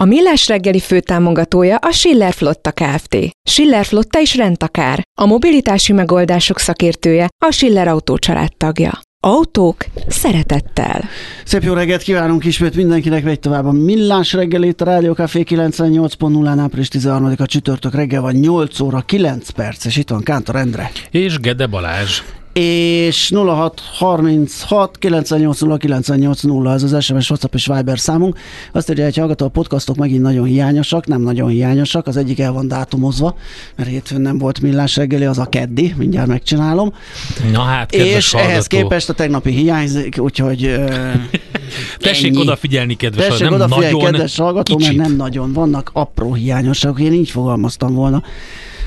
[0.00, 3.16] A Millás reggeli főtámogatója a Schiller Flotta Kft.
[3.48, 5.02] Schiller Flotta is rendtakár.
[5.20, 8.18] A mobilitási megoldások szakértője a Schiller Autó
[8.56, 9.00] tagja.
[9.20, 11.04] Autók szeretettel.
[11.44, 16.58] Szép jó reggelt kívánunk ismét mindenkinek, vegy tovább a Millás reggelét, a Rádió Café 98.0-án
[16.58, 20.90] április 13-a csütörtök reggel van 8 óra 9 perc, és itt van Kántor Endre.
[21.10, 28.38] És Gede Balázs és 0636 980 980 ez az SMS, WhatsApp és Viber számunk.
[28.72, 32.52] Azt írja, hogy hallgató, a podcastok megint nagyon hiányosak, nem nagyon hiányosak, az egyik el
[32.52, 33.36] van dátumozva,
[33.76, 36.92] mert hétfőn nem volt millás reggeli, az a keddi, mindjárt megcsinálom.
[37.52, 38.52] Na hát, És hallgató.
[38.52, 40.74] ehhez képest a tegnapi hiányzik, úgyhogy
[41.98, 44.96] Tessék odafigyelni, kedves Tessék nem odafigyelni, nagyon, kedves hallgató, kicsit.
[44.96, 48.22] mert nem nagyon vannak apró hiányosságok, én így fogalmaztam volna.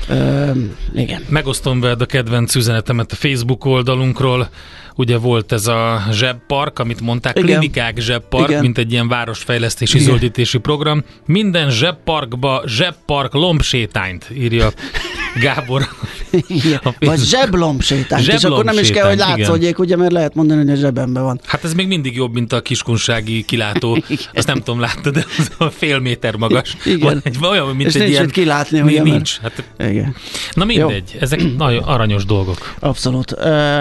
[0.08, 0.50] Ö,
[0.94, 1.24] igen.
[1.28, 4.48] Megosztom veled a kedvenc üzenetemet a Facebook oldalunkról.
[4.94, 7.46] Ugye volt ez a zsebpark, amit mondták, Igen.
[7.48, 8.60] klinikák zsebpark, Igen.
[8.60, 10.08] mint egy ilyen városfejlesztési Igen.
[10.08, 11.04] zöldítési program.
[11.26, 14.70] Minden zsebparkba zsebpark lombsétányt írja
[15.40, 15.88] Gábor.
[16.46, 16.80] Igen.
[16.82, 17.28] Vagy Facebook.
[17.28, 17.76] zseblom
[18.26, 21.40] és akkor nem is kell, hogy látszódjék, ugye, mert lehet mondani, hogy a zsebemben van.
[21.46, 23.96] Hát ez még mindig jobb, mint a kiskunsági kilátó.
[24.08, 24.24] Igen.
[24.34, 26.76] Azt nem tudom, láttad, de az a fél méter magas.
[26.84, 26.98] Igen.
[27.00, 28.28] Van egy, olyan, mint És egy nincs ilyen...
[28.28, 29.38] kilátni, Ni- ugye, Nincs.
[29.42, 30.14] Hát, Igen,
[30.52, 32.74] na mindegy, ezek nagyon aranyos dolgok.
[32.78, 33.36] abszolút.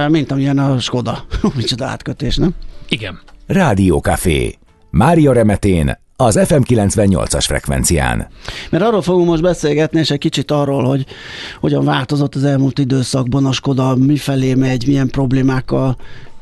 [0.09, 1.25] Mint amilyen a Skoda.
[1.55, 2.51] Micsoda átkötés, nem?
[2.89, 3.19] Igen.
[3.47, 4.57] Rádió Café.
[4.89, 8.27] Mária Remetén, az FM 98-as frekvencián.
[8.69, 11.05] Mert arról fogunk most beszélgetni, és egy kicsit arról, hogy
[11.59, 15.97] hogyan változott az elmúlt időszakban a Skoda, mifelé megy, milyen problémákkal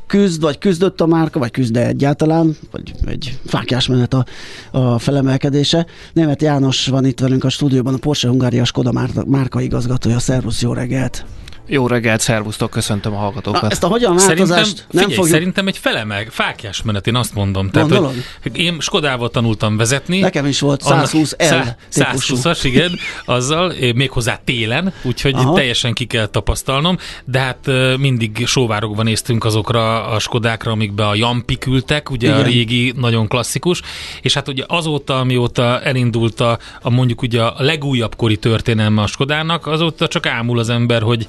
[0.06, 4.24] küzd, vagy küzdött a márka, vagy küzd egyáltalán, vagy egy fákjás menet a,
[4.70, 5.86] a felemelkedése.
[6.12, 10.18] Német János van itt velünk a stúdióban, a Porsche Hungária Skoda márka, márka igazgatója.
[10.18, 11.24] Szervusz, jó reggelt!
[11.72, 13.62] Jó reggelt, szervusztok, köszöntöm a hallgatókat.
[13.62, 15.34] Na, ezt a hogyan Szerintem, változást nem figyelj, fogjuk...
[15.34, 17.70] szerintem egy felemel, fákjás menet, én azt mondom.
[17.70, 18.14] Tehát, Gondolod?
[18.42, 20.18] hogy én Skodával tanultam vezetni.
[20.20, 22.36] Nekem is volt Annak- 120 L szá- típusú.
[22.36, 25.54] 120-as, igen, azzal, eh, méghozzá télen, úgyhogy Aha.
[25.54, 31.14] teljesen ki kell tapasztalnom, de hát eh, mindig sóvárokban néztünk azokra a Skodákra, amikbe a
[31.14, 32.40] Jampi küldtek, ugye Igen.
[32.40, 33.82] a régi, nagyon klasszikus,
[34.22, 39.06] és hát ugye azóta, amióta elindult a, a mondjuk ugye a legújabb kori történelme a
[39.06, 41.26] Skodának, azóta csak ámul az ember, hogy,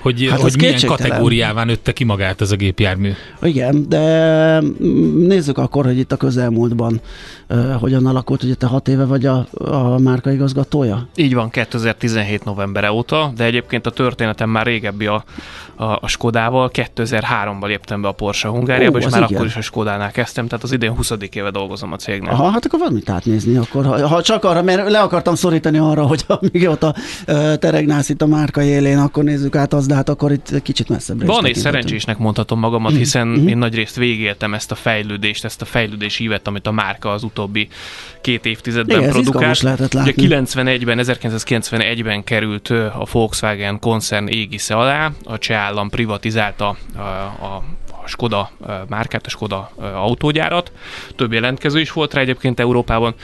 [0.00, 3.12] hogy, Hát hogy milyen kategóriává nőtte ki magát ez a gépjármű.
[3.42, 7.00] Igen, de mm, nézzük akkor, hogy itt a közelmúltban
[7.48, 11.08] uh, hogyan alakult, ugye te hat éve vagy a, a márka igazgatója?
[11.14, 15.24] Így van, 2017 novembere óta, de egyébként a történetem már régebbi a,
[15.76, 16.70] a, a Skodával.
[16.72, 19.34] 2003-ban léptem be a Porsche Hungáriába, Ó, és már igen.
[19.34, 21.12] akkor is a Skodánál kezdtem, tehát az idén 20.
[21.30, 22.30] éve dolgozom a cégnél.
[22.30, 25.78] Aha, hát akkor van mit átnézni, akkor, ha, ha csak arra, mert le akartam szorítani
[25.78, 26.94] arra, hogy amíg ott a
[27.28, 30.88] uh, teregnálsz itt a márka élén, akkor nézzük át az, de hát akkor itt kicsit
[30.88, 35.64] messzebbre Van és szerencsésnek mondhatom magamat, hiszen én nagyrészt végéltem ezt a fejlődést, ezt a
[35.64, 37.68] fejlődés ívet, amit a márka az utóbbi
[38.20, 39.60] két évtizedben Igen, produkált.
[39.60, 40.24] lehetett látni.
[40.24, 47.62] Ugye 91-ben, 1991-ben került a Volkswagen koncern égisze alá, a cseh állam privatizálta a, a
[48.04, 48.50] a Skoda
[48.88, 50.72] márkát, a Skoda autógyárat.
[51.16, 53.14] Több jelentkező is volt rá egyébként Európában.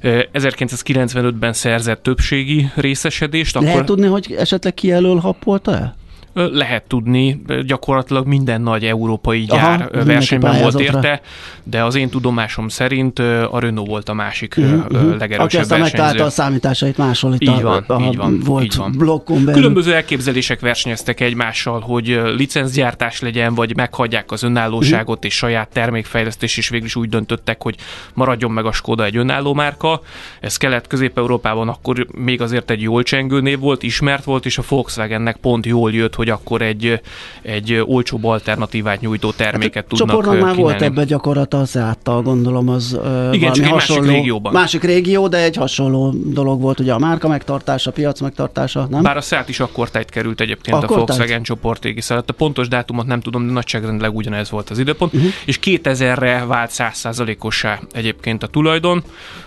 [0.00, 3.54] Ö, 1995-ben szerzett többségi részesedést.
[3.54, 5.82] Lehet akkor tudni, hogy esetleg kijelöl happolta el?
[5.82, 6.05] Ö,
[6.52, 11.20] Lehet tudni, gyakorlatilag minden nagy európai gyár Aha, versenyben volt érte,
[11.62, 13.18] de az én tudomásom szerint
[13.50, 15.08] a Renault volt a másik uh-huh, Uh-huh.
[15.08, 18.64] Aki legerősebb aztán megtalálta a számításait máshol itt Így a, van, a, így van, volt
[18.64, 18.92] így van.
[18.98, 19.60] blokkon belül.
[19.60, 26.68] Különböző elképzelések versenyeztek egymással, hogy licencgyártás legyen, vagy meghagyják az önállóságot és saját termékfejlesztés, és
[26.68, 27.76] végül is úgy döntöttek, hogy
[28.14, 30.00] maradjon meg a Skoda egy önálló márka.
[30.40, 35.36] Ez Kelet-Közép-Európában akkor még azért egy jól csengő név volt, ismert volt, és a Volkswagennek
[35.36, 37.00] pont jól jött, hogy akkor egy,
[37.42, 40.96] egy olcsóbb alternatívát nyújtó terméket tudnak Csoportnak ö, már volt kínálni.
[40.96, 42.98] ebbe gyakorlata a Seattal, gondolom az
[43.40, 44.52] valami csak egy másik hasonló, régióban.
[44.52, 49.02] Másik régió, de egy hasonló dolog volt, ugye a márka megtartása, a piac megtartása, nem?
[49.02, 52.30] Bár a Seat is akkor tájt került egyébként Akkor a Volkswagen csoport égisze alatt.
[52.30, 55.12] A pontos dátumot nem tudom, de nagyságrendileg ugyanez volt az időpont.
[55.12, 55.30] Uh-huh.
[55.44, 59.02] És 2000-re vált 100%-ossá egyébként a tulajdon.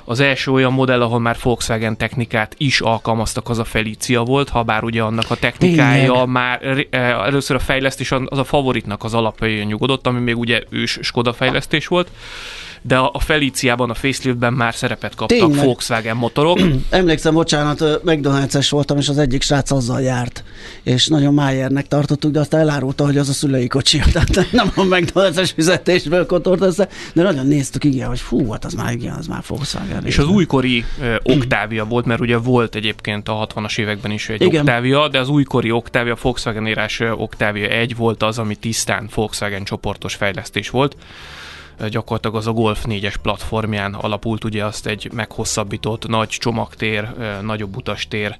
[0.06, 4.64] Az első olyan modell, ahol már Volkswagen technikát is alkalmaztak, az a Felicia volt, ha
[4.64, 6.28] bár ugye annak a technikája Tényleg?
[6.28, 11.34] már először a fejlesztés az a favoritnak az alapjai nyugodott, ami még ugye ős Skoda
[11.34, 12.10] fejlesztés volt.
[12.82, 15.66] De a, a Feliciában, a faceliftben már szerepet kaptak Tényleg?
[15.66, 16.60] Volkswagen motorok.
[16.90, 20.44] Emlékszem, bocsánat, McDonald's-es voltam, és az egyik srác azzal járt,
[20.84, 24.82] és nagyon májernek tartottuk, de aztán elárulta, hogy az a szülei kocsi, tehát nem a
[24.82, 29.28] McDonald's-es fizetésből kotort össze, de nagyon néztük, igen, hogy fú, hát az már, igen, az
[29.28, 30.06] már Volkswagen.
[30.06, 34.42] És az újkori uh, Octavia volt, mert ugye volt egyébként a 60-as években is egy
[34.42, 34.62] Igen.
[34.62, 40.16] Octavia, de az újkori Octavia, Volkswagen írás Octavia 1 volt az, ami tisztán Volkswagen csoportos
[40.16, 40.96] fejlesztés volt.
[41.90, 47.08] Gyakorlatilag az a Golf 4-es platformján alapult, ugye azt egy meghosszabbított nagy csomagtér,
[47.42, 48.38] nagyobb utastér,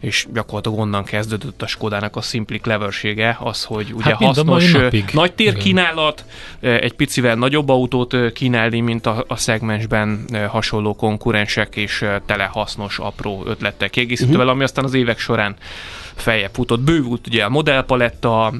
[0.00, 4.72] és gyakorlatilag onnan kezdődött a Skodának a szimpli cleversége, az, hogy ugye Hát hasznos
[5.12, 6.24] nagy térkínálat,
[6.60, 13.42] egy picivel nagyobb autót kínálni, mint a, a szegmensben hasonló konkurensek, és tele hasznos, apró
[13.46, 14.54] ötlettel kiegészítővel, uh-huh.
[14.54, 15.56] ami aztán az évek során
[16.20, 16.80] feljebb futott.
[16.80, 18.52] Bővült ugye a modellpaletta,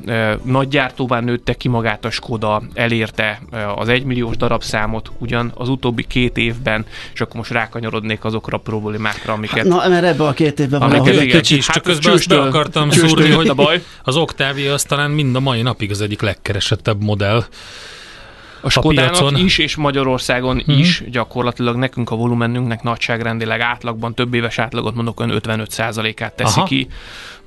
[0.43, 3.41] nagy gyártóvá nőtte ki magát a Skoda, elérte
[3.77, 9.33] az egymilliós darabszámot ugyan az utóbbi két évben, és akkor most rákanyarodnék azokra a problémákra,
[9.33, 12.29] amiket Na, mert ebbe a két évben valahogy igen, egy kicsit hát csak közben azt
[12.29, 13.83] be csőstől- akartam csőstől szúrni, hogy a baj.
[14.03, 17.45] az Octavia az talán mind a mai napig az egyik legkeresettebb modell.
[18.61, 19.37] A Skodának piacon.
[19.37, 20.61] is, és Magyarországon Mhm.
[20.71, 20.79] uh-huh.
[20.79, 26.59] is gyakorlatilag nekünk a volumenünknek nagyságrendileg átlagban, több éves átlagot mondok, olyan 55%-át teszi.
[26.59, 26.67] Aha.
[26.67, 26.89] ki.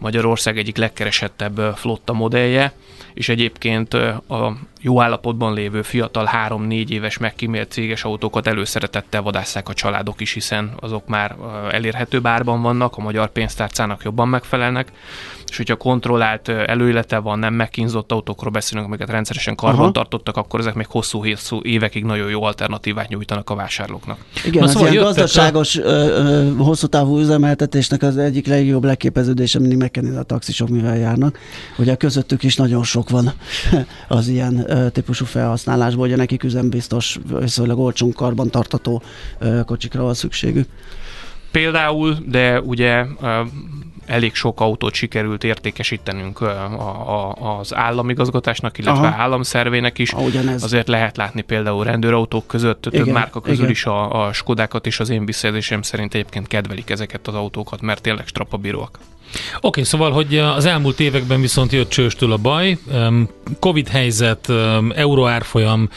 [0.01, 2.73] Magyarország egyik legkeresettebb flotta modellje,
[3.13, 3.93] és egyébként
[4.27, 10.33] a jó állapotban lévő fiatal 3-4 éves megkímélt céges autókat előszeretettel vadásszák a családok is,
[10.33, 11.35] hiszen azok már
[11.71, 14.91] elérhető árban vannak, a magyar pénztárcának jobban megfelelnek,
[15.51, 20.73] és hogyha kontrollált előélete van, nem megkínzott autókról beszélünk, amiket rendszeresen karban tartottak, akkor ezek
[20.73, 21.23] még hosszú,
[21.61, 24.17] évekig nagyon jó alternatívát nyújtanak a vásárlóknak.
[24.45, 29.59] Igen, Na az szóval ilyen a- gazdaságos, ö, hosszú távú üzemeltetésnek az egyik legjobb leképeződése
[29.59, 31.39] mindig megkenni a taxisok, mivel járnak.
[31.77, 33.31] Ugye közöttük is nagyon sok van
[34.07, 39.01] az ilyen típusú felhasználásból, ugye nekik üzembiztos, viszonylag olcsón karban tartató
[39.39, 40.67] ö, kocsikra van szükségük.
[41.51, 43.05] Például, de ugye
[44.05, 46.63] elég sok autót sikerült értékesítenünk a,
[47.29, 49.21] a, az államigazgatásnak, illetve Aha.
[49.21, 50.13] államszervének is.
[50.13, 50.63] Ugyanez.
[50.63, 53.71] Azért lehet látni például rendőrautók között, több Igen, márka közül igen.
[53.71, 58.01] is a, a Skodákat, és az én visszajelzésem szerint egyébként kedvelik ezeket az autókat, mert
[58.01, 58.99] tényleg strapabíróak.
[59.61, 62.77] Oké, szóval, hogy az elmúlt években viszont jött csőstől a baj,
[63.59, 64.49] Covid helyzet,
[64.95, 65.89] euró árfolyam,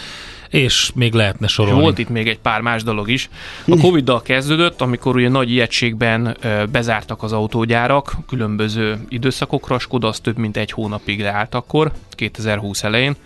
[0.55, 1.81] és még lehetne sorolni.
[1.81, 3.29] volt itt még egy pár más dolog is.
[3.67, 6.37] A Covid-dal kezdődött, amikor ugye nagy ijegységben
[6.73, 13.17] bezártak az autógyárak különböző időszakokra, Skoda az több mint egy hónapig leállt akkor, 2020 elején.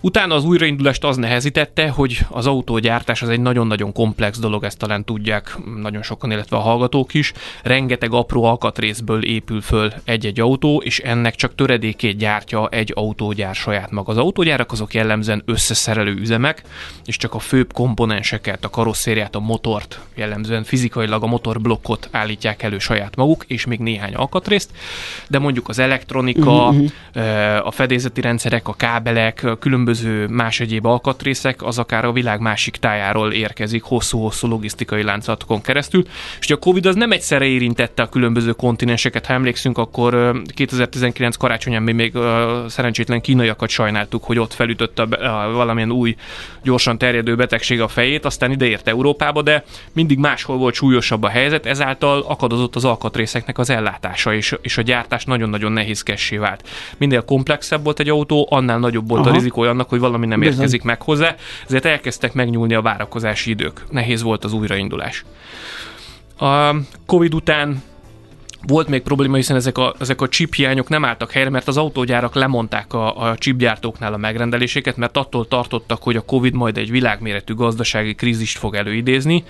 [0.00, 5.04] Utána az újraindulást az nehezítette, hogy az autógyártás az egy nagyon-nagyon komplex dolog, ezt talán
[5.04, 7.32] tudják nagyon sokan, illetve a hallgatók is.
[7.62, 13.90] Rengeteg apró alkatrészből épül föl egy-egy autó, és ennek csak töredékét gyártja egy autógyár saját
[13.90, 14.10] maga.
[14.10, 16.62] Az autógyárak azok jellemzően összeszerelő üzemek,
[17.04, 22.78] és csak a főbb komponenseket, a karosszériát, a motort, jellemzően fizikailag a motorblokkot állítják elő
[22.78, 24.70] saját maguk, és még néhány alkatrészt,
[25.28, 26.74] de mondjuk az elektronika,
[27.12, 27.20] ö,
[27.56, 29.56] a fedélzeti rendszerek, a kábelek, a
[29.88, 36.04] különböző más egyéb alkatrészek, az akár a világ másik tájáról érkezik hosszú-hosszú logisztikai láncatokon keresztül,
[36.40, 41.36] és a Covid az nem egyszerre érintette a különböző kontinenseket, ha emlékszünk, akkor ö, 2019
[41.36, 42.12] karácsonyán mi még
[42.66, 46.16] szerencsétlen kínaiakat sajnáltuk, hogy ott felütötte a valamilyen új,
[46.62, 51.28] gyorsan terjedő betegség a fejét, aztán ide ért Európába, de mindig máshol volt súlyosabb a
[51.28, 56.68] helyzet, ezáltal akadozott az alkatrészeknek az ellátása, és, és a gyártás nagyon-nagyon nehézkessé vált.
[56.96, 59.30] Minél komplexebb volt egy autó, annál nagyobb volt Aha.
[59.30, 60.54] a rizikója annak, hogy valami nem Bizony.
[60.54, 61.34] érkezik meg hozzá,
[61.66, 63.84] ezért elkezdtek megnyúlni a várakozási idők.
[63.90, 65.24] Nehéz volt az újraindulás.
[66.38, 66.74] A
[67.06, 67.82] Covid után
[68.66, 71.76] volt még probléma, hiszen ezek a, ezek a chip hiányok nem álltak helyre, mert az
[71.76, 76.90] autógyárak lemondták a, a chipgyártóknál a megrendeléseket, mert attól tartottak, hogy a Covid majd egy
[76.90, 79.44] világméretű gazdasági krízist fog előidézni,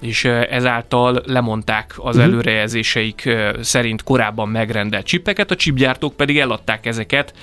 [0.00, 2.24] és ezáltal lemondták az Mhm.
[2.24, 3.28] előrejelzéseik
[3.60, 7.34] szerint korábban megrendelt chipeket, a chipgyártók pedig eladták ezeket,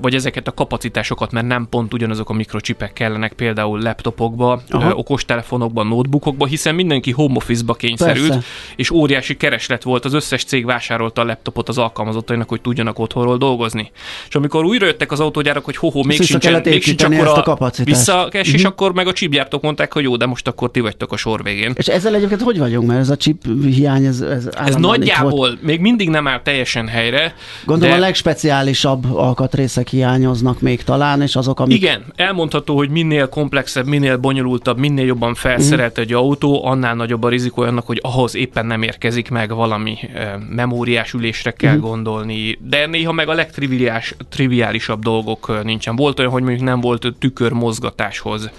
[0.00, 4.94] vagy ezeket a kapacitásokat, mert nem pont ugyanazok a mikrocsipek kellenek például laptopokba, Aha.
[4.94, 8.46] okostelefonokban, notebookokba, hiszen mindenki home office-ba kényszerült, Persze.
[8.76, 13.36] és óriási kereslet volt, az összes cég vásárolta a laptopot az alkalmazottainak, hogy tudjanak otthonról
[13.36, 13.90] dolgozni.
[14.28, 17.42] És amikor újra jöttek az autógyárak, hogy ho-ho, még sincsen, még sincs akkor a a
[17.42, 17.96] kapacitást.
[17.96, 18.66] visszakes, és Mhm.
[18.70, 21.72] akkor meg a chipgyártók mondták, hogy jó, de most akkor ti vagytok a sor végén.
[21.76, 25.62] És ezzel egyébként hogy vagyunk, mert ez a chip hiány, ez, ez, Ez nagyjából Volt.
[25.62, 27.34] még mindig nem áll teljesen helyre.
[27.64, 28.00] Gondolom de...
[28.02, 31.76] a legspeciálisabb alkatrészek hiányoznak még talán, és azok, amik...
[31.76, 37.28] Igen, elmondható, hogy minél komplexebb, minél bonyolultabb, minél jobban felszerelt egy autó, annál nagyobb a
[37.28, 40.18] rizikó annak, hogy ahhoz éppen nem érkezik meg valami, ö,
[40.50, 41.88] memóriás ülésre kell uh-huh.
[41.88, 45.96] gondolni, de néha meg a legtriviálisabb dolgok nincsen.
[45.96, 48.50] Volt olyan, hogy mondjuk nem volt tükör mozgatáshoz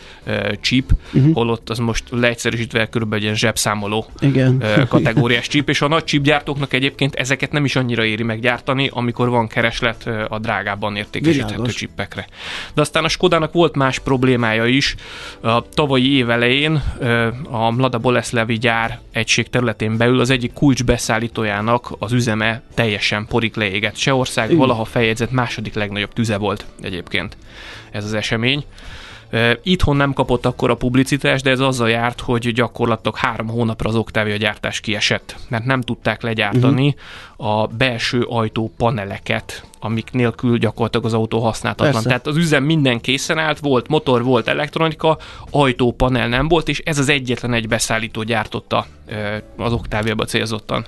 [0.62, 1.34] chip, uh-huh.
[1.34, 4.64] holott az most leegyszerűsítve körülbelül egy ilyen zsebszámoló Igen.
[4.88, 9.48] kategóriás chip, és a nagy chipgyártóknak egyébként ezeket nem is annyira éri meggyártani, amikor van
[9.48, 12.28] kereslet a drágábban értékesíthető chipekre.
[12.74, 14.96] De aztán a Skodának volt más problémája is.
[15.42, 16.84] A tavalyi év elején
[17.50, 20.84] a Mlada Boleszlevi gyár egység területén belül az egyik kulcs
[21.58, 24.08] beszállítójának az üzeme teljesen porik leégett.
[24.08, 27.38] ország valaha feljegyzett második legnagyobb tüze volt egyébként
[27.92, 28.66] ez az esemény.
[29.64, 33.96] Itthon nem kapott akkor a publicitást, de ez azzal járt, hogy gyakorlatilag három hónapra az
[33.96, 36.96] Octavia gyártás kiesett, mert nem tudták legyártani
[37.38, 37.62] uh-huh.
[37.62, 41.94] a belső ajtó paneleket, amik nélkül gyakorlatilag az autó használhatatlan.
[41.94, 42.08] Persze.
[42.08, 45.18] Tehát az üzem minden készen állt, volt motor, volt elektronika,
[45.50, 48.86] ajtópanel nem volt, és ez az egyetlen egy beszállító gyártotta
[49.58, 50.86] az Octavia-ba célzottan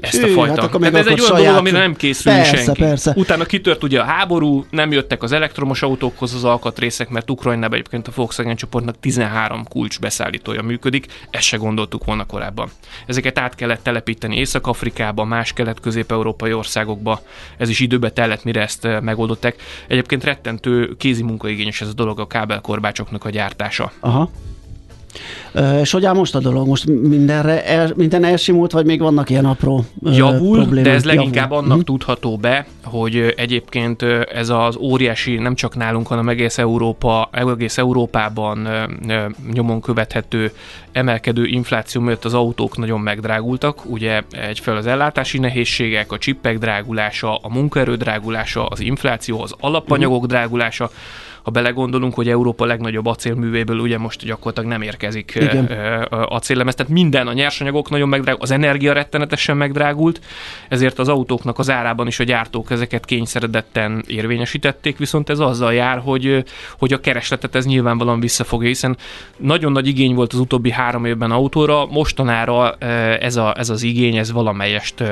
[0.00, 0.60] ezt a fajta.
[0.60, 2.80] Hát Tehát ez egy olyan dolog, amire nem készül persze, senki.
[2.80, 3.12] Persze.
[3.16, 8.08] Utána kitört ugye a háború, nem jöttek az elektromos autókhoz az alkatrészek, mert Ukrajnában egyébként
[8.08, 12.68] a Volkswagen csoportnak 13 kulcs beszállítója működik, ezt se gondoltuk volna korábban.
[13.06, 17.22] Ezeket át kellett telepíteni Észak-Afrikába, más kelet-közép-európai országokba,
[17.56, 19.56] ez is időbe tellett, mire ezt eh, megoldották.
[19.86, 23.92] Egyébként rettentő kézi munkaigényes ez a dolog a kábelkorbácsoknak a gyártása.
[24.00, 24.30] Aha.
[25.80, 26.66] És hogy áll most a dolog?
[26.66, 30.84] Most mindenre el, minden elsimult, vagy még vannak ilyen apró Javul, problémák?
[30.84, 31.64] de ez leginkább Javul.
[31.64, 31.84] annak hm.
[31.84, 38.68] tudható be, hogy egyébként ez az óriási, nem csak nálunk, hanem egész, Európa, egész Európában
[39.52, 40.52] nyomon követhető
[40.92, 43.84] emelkedő infláció miatt az autók nagyon megdrágultak.
[43.84, 50.26] Ugye egyfel az ellátási nehézségek, a csippek drágulása, a munkaerő drágulása, az infláció, az alapanyagok
[50.26, 50.90] drágulása,
[51.48, 55.64] ha belegondolunk, hogy Európa legnagyobb acélművéből ugye most gyakorlatilag nem érkezik Igen.
[56.10, 60.20] acéllemez, tehát minden a nyersanyagok nagyon megdrágult, az energia rettenetesen megdrágult,
[60.68, 65.98] ezért az autóknak az árában is a gyártók ezeket kényszeredetten érvényesítették, viszont ez azzal jár,
[65.98, 66.44] hogy,
[66.78, 68.96] hogy a keresletet ez nyilvánvalóan visszafogja, hiszen
[69.36, 72.72] nagyon nagy igény volt az utóbbi három évben autóra, mostanára
[73.18, 75.04] ez, a, ez az igény, ez valamelyest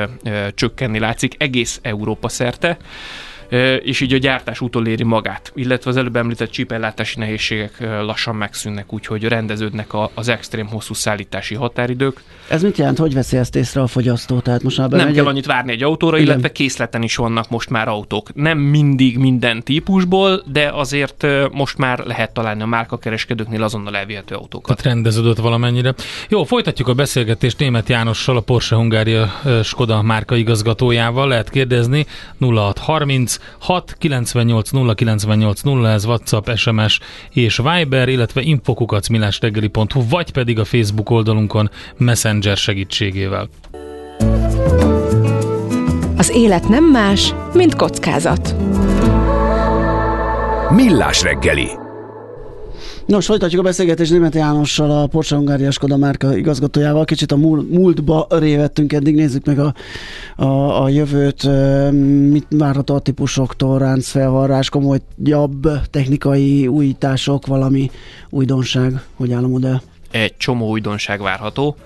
[0.55, 2.77] csökkenni látszik egész Európa szerte
[3.83, 9.25] és így a gyártás utoléri magát, illetve az előbb említett csípellátási nehézségek lassan megszűnnek, úgyhogy
[9.25, 12.23] rendeződnek az extrém hosszú szállítási határidők.
[12.49, 14.39] Ez mit jelent, hogy veszi ezt észre a fogyasztó?
[14.41, 16.29] Tehát most már nem kell annyit várni egy autóra, Igen.
[16.29, 18.35] illetve készleten is vannak most már autók.
[18.35, 24.77] Nem mindig minden típusból, de azért most már lehet találni a márkakereskedőknél azonnal elvihető autókat.
[24.77, 25.95] Tehát rendeződött valamennyire.
[26.29, 31.29] Jó, folytatjuk a beszélgetést német Jánossal, a Porsche Hungária Skoda márka igazgatójával.
[31.29, 32.07] Lehet kérdezni
[32.39, 37.01] 0630 6 98 0 98 0, ez WhatsApp, SMS
[37.33, 43.49] és Viber, illetve infokukacmilásreggeli.hu, vagy pedig a Facebook oldalunkon Messenger segítségével.
[46.17, 48.55] Az élet nem más, mint kockázat.
[50.71, 51.85] Millás reggeli
[53.07, 57.05] Nos, folytatjuk a beszélgetést Német Jánossal, a Porsche Hungária Skoda márka igazgatójával.
[57.05, 59.75] Kicsit a múltba révettünk eddig, nézzük meg a,
[60.37, 61.49] a, a jövőt.
[62.31, 67.91] Mit várható a típusoktól, ráncfelvarrás, komolyabb technikai újítások, valami
[68.31, 69.81] újdonság, hogy áll a modell?
[70.11, 71.77] Egy csomó újdonság várható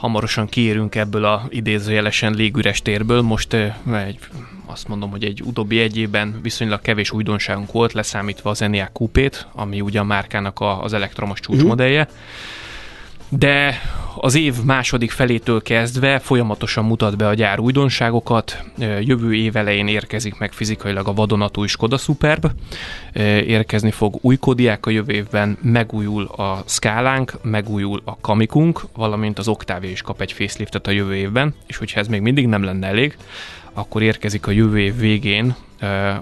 [0.00, 3.20] hamarosan kiérünk ebből a idézőjelesen légüres térből.
[3.20, 4.18] Most egy,
[4.66, 9.46] azt mondom, hogy egy utóbbi egy évben viszonylag kevés újdonságunk volt, leszámítva az Enyaq Coupét,
[9.52, 12.00] ami ugye a márkának a, az elektromos csúcsmodellje.
[12.00, 12.16] Uh-huh
[13.30, 13.80] de
[14.16, 18.64] az év második felétől kezdve folyamatosan mutat be a gyár újdonságokat.
[19.00, 22.50] Jövő év elején érkezik meg fizikailag a vadonatúj Skoda Superb,
[23.46, 29.48] érkezni fog új Kodiák a jövő évben, megújul a Skálánk, megújul a Kamikunk, valamint az
[29.48, 32.86] Octavia is kap egy faceliftet a jövő évben, és hogyha ez még mindig nem lenne
[32.86, 33.16] elég,
[33.72, 35.54] akkor érkezik a jövő év végén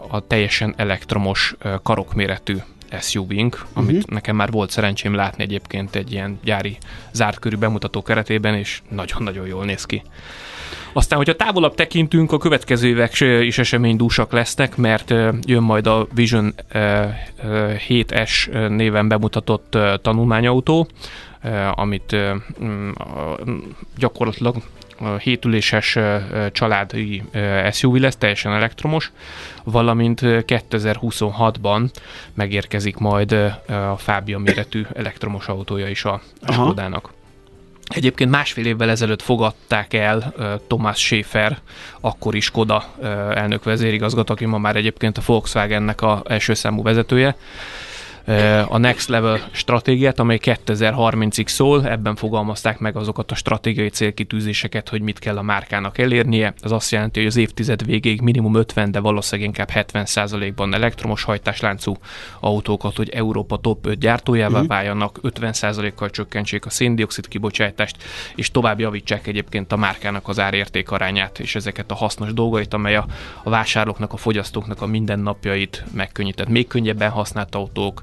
[0.08, 2.56] a teljesen elektromos karokméretű
[3.00, 4.14] SUV-nk, amit uh-huh.
[4.14, 6.78] nekem már volt szerencsém látni egyébként egy ilyen gyári
[7.12, 10.02] zárt körű bemutató keretében, és nagyon-nagyon jól néz ki.
[10.92, 15.10] Aztán, hogyha távolabb tekintünk, a következő évek is eseménydúsak lesznek, mert
[15.42, 16.54] jön majd a Vision
[17.88, 20.88] 7S néven bemutatott tanulmányautó,
[21.74, 22.16] amit
[23.96, 24.56] gyakorlatilag
[25.18, 25.98] hétüléses
[26.52, 27.22] családi
[27.70, 29.12] SUV lesz, teljesen elektromos,
[29.64, 31.88] valamint 2026-ban
[32.34, 33.32] megérkezik majd
[33.66, 37.16] a Fábia méretű elektromos autója is a, Skodának.
[37.88, 40.34] Egyébként másfél évvel ezelőtt fogadták el
[40.66, 41.58] Thomas Schaefer,
[42.00, 47.36] akkori Skoda uh, elnök vezérigazgató, aki ma már egyébként a Volkswagennek a első számú vezetője
[48.68, 55.00] a Next Level stratégiát, amely 2030-ig szól, ebben fogalmazták meg azokat a stratégiai célkitűzéseket, hogy
[55.00, 56.54] mit kell a márkának elérnie.
[56.60, 61.96] Ez azt jelenti, hogy az évtized végéig minimum 50, de valószínűleg inkább 70%-ban elektromos hajtásláncú
[62.40, 64.68] autókat, hogy Európa top 5 gyártójává uh-huh.
[64.68, 67.96] váljanak, 50%-kal csökkentsék a széndiokszid kibocsátást,
[68.34, 72.96] és tovább javítsák egyébként a márkának az árérték arányát, és ezeket a hasznos dolgait, amely
[72.96, 73.06] a,
[73.42, 76.48] a vásárlóknak, a fogyasztóknak a mindennapjait megkönnyített.
[76.48, 78.02] Még könnyebben használt autók,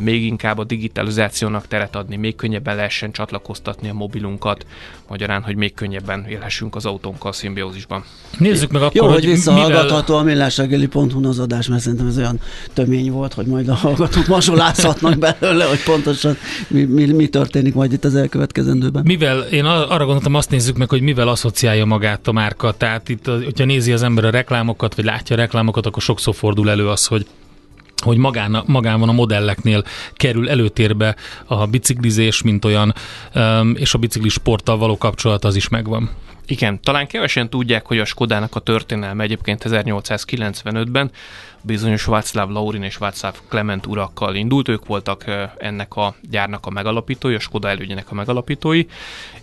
[0.00, 4.66] még inkább a digitalizációnak teret adni, még könnyebben lehessen csatlakoztatni a mobilunkat,
[5.08, 8.04] magyarán, hogy még könnyebben élhessünk az autónkkal szimbiózisban.
[8.38, 10.16] Nézzük meg akkor, Jó, hogy, hogy visszahallgatható mivel...
[10.16, 12.40] a millásregeli.hu az adás, mert szerintem ez olyan
[12.72, 16.36] tömény volt, hogy majd a hallgatók masolázhatnak belőle, hogy pontosan
[16.68, 19.02] mi, mi, mi történik majd itt az elkövetkezendőben.
[19.06, 22.72] Mivel, én arra gondoltam, azt nézzük meg, hogy mivel asszociálja magát a márka.
[22.72, 26.70] Tehát itt, hogyha nézi az ember a reklámokat, vagy látja a reklámokat, akkor sokszor fordul
[26.70, 27.26] elő az, hogy
[28.02, 32.94] hogy magán, magán van a modelleknél kerül előtérbe a biciklizés, mint olyan,
[33.74, 36.10] és a biciklis sporttal való kapcsolat az is megvan.
[36.46, 41.10] Igen, talán kevesen tudják, hogy a Skodának a történelme egyébként 1895-ben
[41.66, 45.24] bizonyos Václav Laurin és Václav Clement urakkal indult, ők voltak
[45.58, 48.84] ennek a gyárnak a megalapítói, a Skoda elődjének a megalapítói,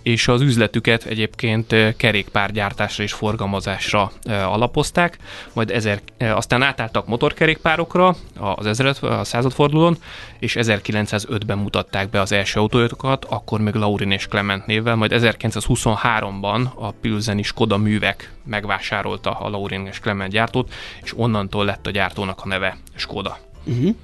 [0.02, 5.18] és az üzletüket egyébként kerékpárgyártásra és forgalmazásra alapozták,
[5.54, 9.98] majd ezer, aztán átálltak motorkerékpárokra az ezeret, a századfordulón,
[10.40, 16.74] és 1905-ben mutatták be az első autójukat, akkor még Laurin és Clement névvel, majd 1923-ban
[16.76, 22.42] a Pilzeni Skoda művek megvásárolta a Laurin és Clement gyártót, és onnantól lett a gyártónak
[22.44, 23.38] a neve Skoda.
[23.64, 23.96] Uh-huh.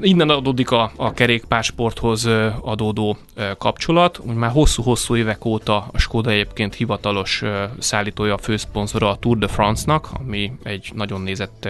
[0.00, 2.28] Innen adódik a, a kerékpársporthoz
[2.60, 3.16] adódó
[3.58, 4.18] kapcsolat.
[4.18, 7.42] Úgy már hosszú-hosszú évek óta a Skoda egyébként hivatalos
[7.78, 11.68] szállítója, a főszponzora a Tour de France-nak, ami egy nagyon nézett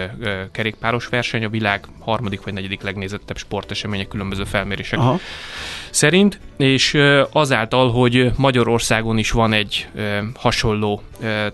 [0.52, 5.19] kerékpáros verseny, a világ harmadik vagy negyedik legnézettebb sporteseménye különböző felmérések Aha.
[5.90, 6.99] Szerint, és
[7.32, 9.88] azáltal, hogy Magyarországon is van egy
[10.35, 11.02] hasonló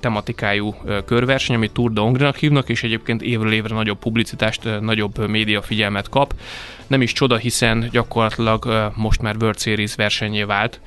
[0.01, 0.75] tematikájú
[1.05, 6.09] körverseny, amit Tour de Hongrinak hívnak, és egyébként évről évre nagyobb publicitást, nagyobb média figyelmet
[6.09, 6.35] kap,
[6.87, 10.81] nem is csoda, hiszen gyakorlatilag most már World Series versenyé vált,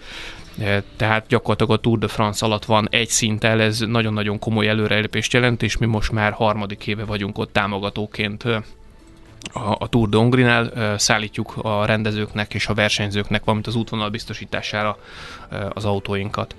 [0.96, 5.63] tehát gyakorlatilag a Tour de France alatt van egy szinttel, ez nagyon-nagyon komoly előrelépést jelent,
[5.63, 8.44] és mi most már harmadik éve vagyunk ott támogatóként
[9.53, 14.98] a, a Tour de Hongrinál szállítjuk a rendezőknek és a versenyzőknek, valamint az útvonal biztosítására
[15.70, 16.55] az autóinkat.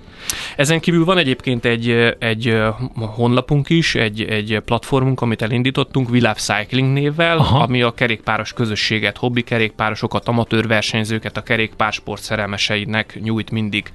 [0.55, 2.57] Ezen kívül van egyébként egy, egy
[2.95, 7.59] honlapunk is, egy, egy platformunk, amit elindítottunk, Love Cycling névvel, Aha.
[7.59, 13.91] ami a kerékpáros közösséget, hobbi kerékpárosokat, amatőr versenyzőket, a kerékpársport szerelmeseinek nyújt mindig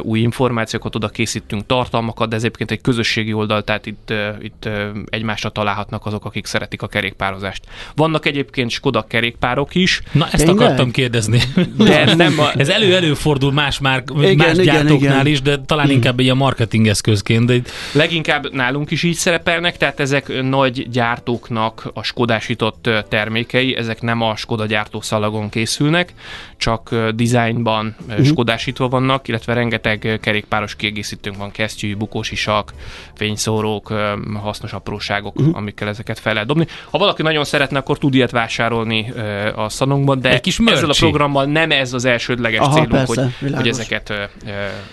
[0.00, 4.68] új információkat, oda készítünk tartalmakat, de ez egyébként egy közösségi oldal, tehát itt, itt
[5.06, 7.66] egymásra találhatnak azok, akik szeretik a kerékpározást.
[8.12, 10.02] Vannak egyébként Skoda kerékpárok is.
[10.12, 10.56] Na, ezt Tényleg?
[10.56, 11.40] akartam kérdezni.
[11.76, 12.52] De nem a...
[12.60, 15.26] Ez elő-előfordul más, már, igen, más igen, gyártóknál igen.
[15.26, 15.94] is, de talán hmm.
[15.94, 17.44] inkább ilyen marketing eszközként.
[17.46, 17.60] De...
[17.92, 24.36] Leginkább nálunk is így szerepelnek, tehát ezek nagy gyártóknak a skodásított termékei, ezek nem a
[24.36, 26.12] Skoda gyártószalagon készülnek,
[26.56, 28.24] csak dizájnban uh-huh.
[28.26, 32.72] skodásítva vannak, illetve rengeteg kerékpáros kiegészítőnk van, kesztyű, bukósisak,
[33.14, 33.92] fényszórók,
[34.42, 35.56] hasznos apróságok, uh-huh.
[35.56, 36.66] amikkel ezeket fel lehet dobni.
[36.90, 39.12] Ha valaki nagyon szeretne, akkor tud ilyet vásárolni
[39.54, 43.32] a szalonkban, de Egy kis ezzel a programmal nem ez az elsődleges Aha, célunk, persze,
[43.40, 44.12] hogy, hogy ezeket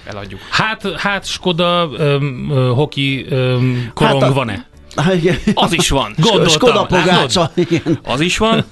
[0.05, 0.39] eladjuk.
[0.49, 4.33] Hát, hát Skoda um, hoki um, korong hát a...
[4.33, 4.65] van-e?
[5.53, 6.13] Az is van.
[6.17, 6.53] Gondoltam.
[6.53, 7.99] Skoda pogácsa, igen.
[8.03, 8.65] Az is van.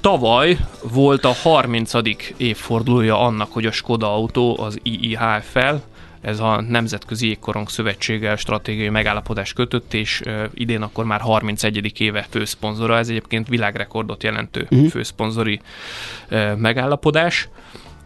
[0.00, 0.56] Tavaly
[0.92, 1.92] volt a 30.
[2.36, 5.82] évfordulója annak, hogy a Skoda autó az IIHF-fel,
[6.26, 10.22] ez a Nemzetközi Jégkorong Szövetséggel stratégiai megállapodás kötött, és
[10.54, 12.00] idén akkor már 31.
[12.00, 14.88] éve főszponzora, ez egyébként világrekordot jelentő uh-huh.
[14.88, 15.60] főszponzori
[16.56, 17.48] megállapodás.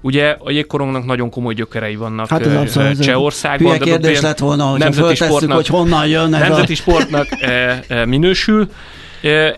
[0.01, 3.73] Ugye a jégkorongnak nagyon komoly gyökerei vannak hát ez uh, Csehországban.
[3.73, 6.77] Hülye kérdés lett volna, hogy nemzeti sportnak, hogy honnan jön Nemzeti a...
[6.77, 7.27] sportnak
[8.07, 8.71] minősül,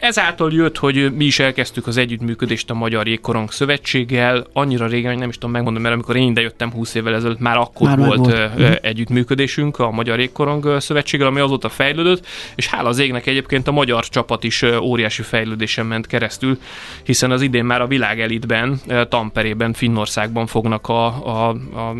[0.00, 4.46] Ezáltal jött, hogy mi is elkezdtük az együttműködést a Magyar Jégkorong Szövetséggel.
[4.52, 7.38] Annyira régen, hogy nem is tudom megmondani, mert amikor én ide jöttem 20 évvel ezelőtt,
[7.38, 8.72] már akkor már volt, volt mhm.
[8.80, 14.08] együttműködésünk a Magyar Jégkorong Szövetséggel, ami azóta fejlődött, és hála az égnek egyébként a magyar
[14.08, 16.58] csapat is óriási fejlődésen ment keresztül,
[17.02, 21.94] hiszen az idén már a világ elitben, Tamperében, Finnországban fognak a, a, a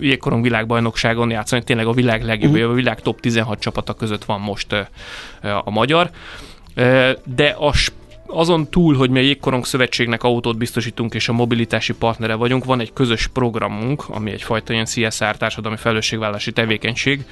[0.00, 1.62] jégkorong világbajnokságon játszani.
[1.64, 2.70] Tényleg a világ legjobb, uh-huh.
[2.70, 4.72] a világ top 16 csapata között van most
[5.64, 6.10] a magyar
[7.24, 7.72] de a
[8.26, 12.80] azon túl, hogy mi a Jégkorong Szövetségnek autót biztosítunk és a mobilitási partnere vagyunk, van
[12.80, 17.24] egy közös programunk, ami egyfajta ilyen CSR társadalmi felelősségvállalási tevékenység,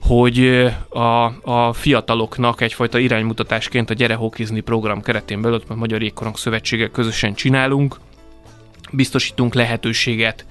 [0.00, 6.36] hogy a, a fiataloknak egyfajta iránymutatásként a Gyere Hokizni program keretén belül, a Magyar Jégkorong
[6.36, 7.96] Szövetséggel közösen csinálunk,
[8.92, 10.44] biztosítunk lehetőséget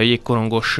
[0.00, 0.78] jégkorongos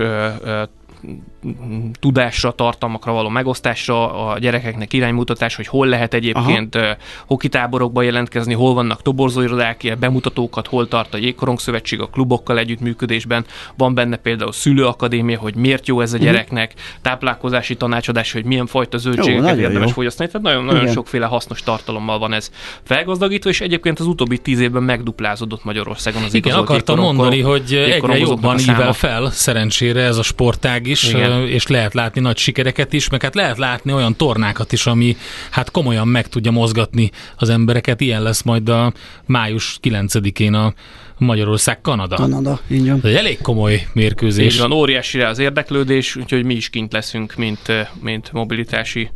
[2.00, 6.96] tudásra, tartalmakra való megosztásra, a gyerekeknek iránymutatás, hogy hol lehet egyébként Aha.
[7.26, 13.44] hokitáborokba jelentkezni, hol vannak toborzóirodák, bemutatókat, hol tart a Jégkorong Szövetség a klubokkal együttműködésben.
[13.76, 16.24] Van benne például szülőakadémia, hogy miért jó ez a mhm.
[16.24, 19.94] gyereknek, táplálkozási tanácsadás, hogy milyen fajta zöldségeket jó, érdemes jó.
[19.94, 20.30] fogyasztani.
[20.30, 22.50] Tehát nagyon, nagyon sokféle hasznos tartalommal van ez
[22.82, 28.18] felgazdagítva, és egyébként az utóbbi tíz évben megduplázódott Magyarországon az Igen, akartam mondani, hogy egyre
[28.18, 33.08] jobban ível fel szerencsére ez a sportág is, Igen és lehet látni nagy sikereket is,
[33.08, 35.16] meg hát lehet látni olyan tornákat is, ami
[35.50, 38.00] hát komolyan meg tudja mozgatni az embereket.
[38.00, 38.92] Ilyen lesz majd a
[39.26, 40.74] május 9-én a
[41.18, 42.16] Magyarország-Kanada.
[42.16, 42.96] Kanada, így van.
[42.96, 44.54] Ez egy elég komoly mérkőzés.
[44.54, 47.72] Így van, óriási az érdeklődés, úgyhogy mi is kint leszünk, mint,
[48.02, 49.10] mint mobilitási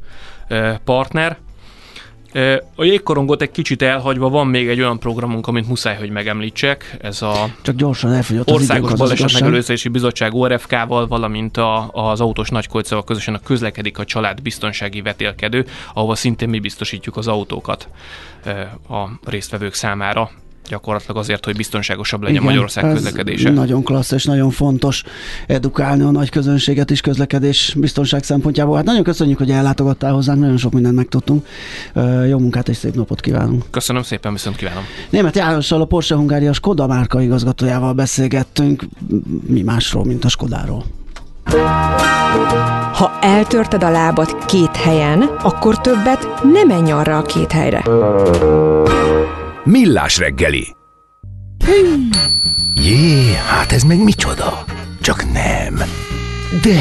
[0.84, 1.38] partner.
[2.74, 6.96] A jégkorongot egy kicsit elhagyva van még egy olyan programunk, amit muszáj, hogy megemlítsek.
[7.00, 13.04] Ez a Csak gyorsan elfogyott Országos Baleset Megelőzési Bizottság ORFK-val, valamint a, az autós nagykolcával
[13.04, 17.88] közösen a közlekedik a család biztonsági vetélkedő, ahova szintén mi biztosítjuk az autókat
[18.88, 20.30] a résztvevők számára
[20.68, 23.50] gyakorlatilag azért, hogy biztonságosabb legyen Igen, Magyarország közlekedése.
[23.50, 25.02] Nagyon klassz és nagyon fontos
[25.46, 28.76] edukálni a nagy közönséget is közlekedés biztonság szempontjából.
[28.76, 31.46] Hát nagyon köszönjük, hogy ellátogattál hozzánk, nagyon sok mindent megtudtunk.
[32.28, 33.64] Jó munkát és szép napot kívánunk.
[33.70, 34.82] Köszönöm szépen, viszont kívánom.
[35.10, 38.84] Német Jánossal, a Porsche Hungária Skoda márka igazgatójával beszélgettünk,
[39.46, 40.84] mi másról, mint a Skodáról.
[42.92, 47.82] Ha eltörted a lábad két helyen, akkor többet nem menj arra a két helyre.
[49.64, 50.66] Millás reggeli.
[52.74, 54.64] Jé, hát ez meg micsoda?
[55.00, 55.74] Csak nem.
[56.62, 56.80] De,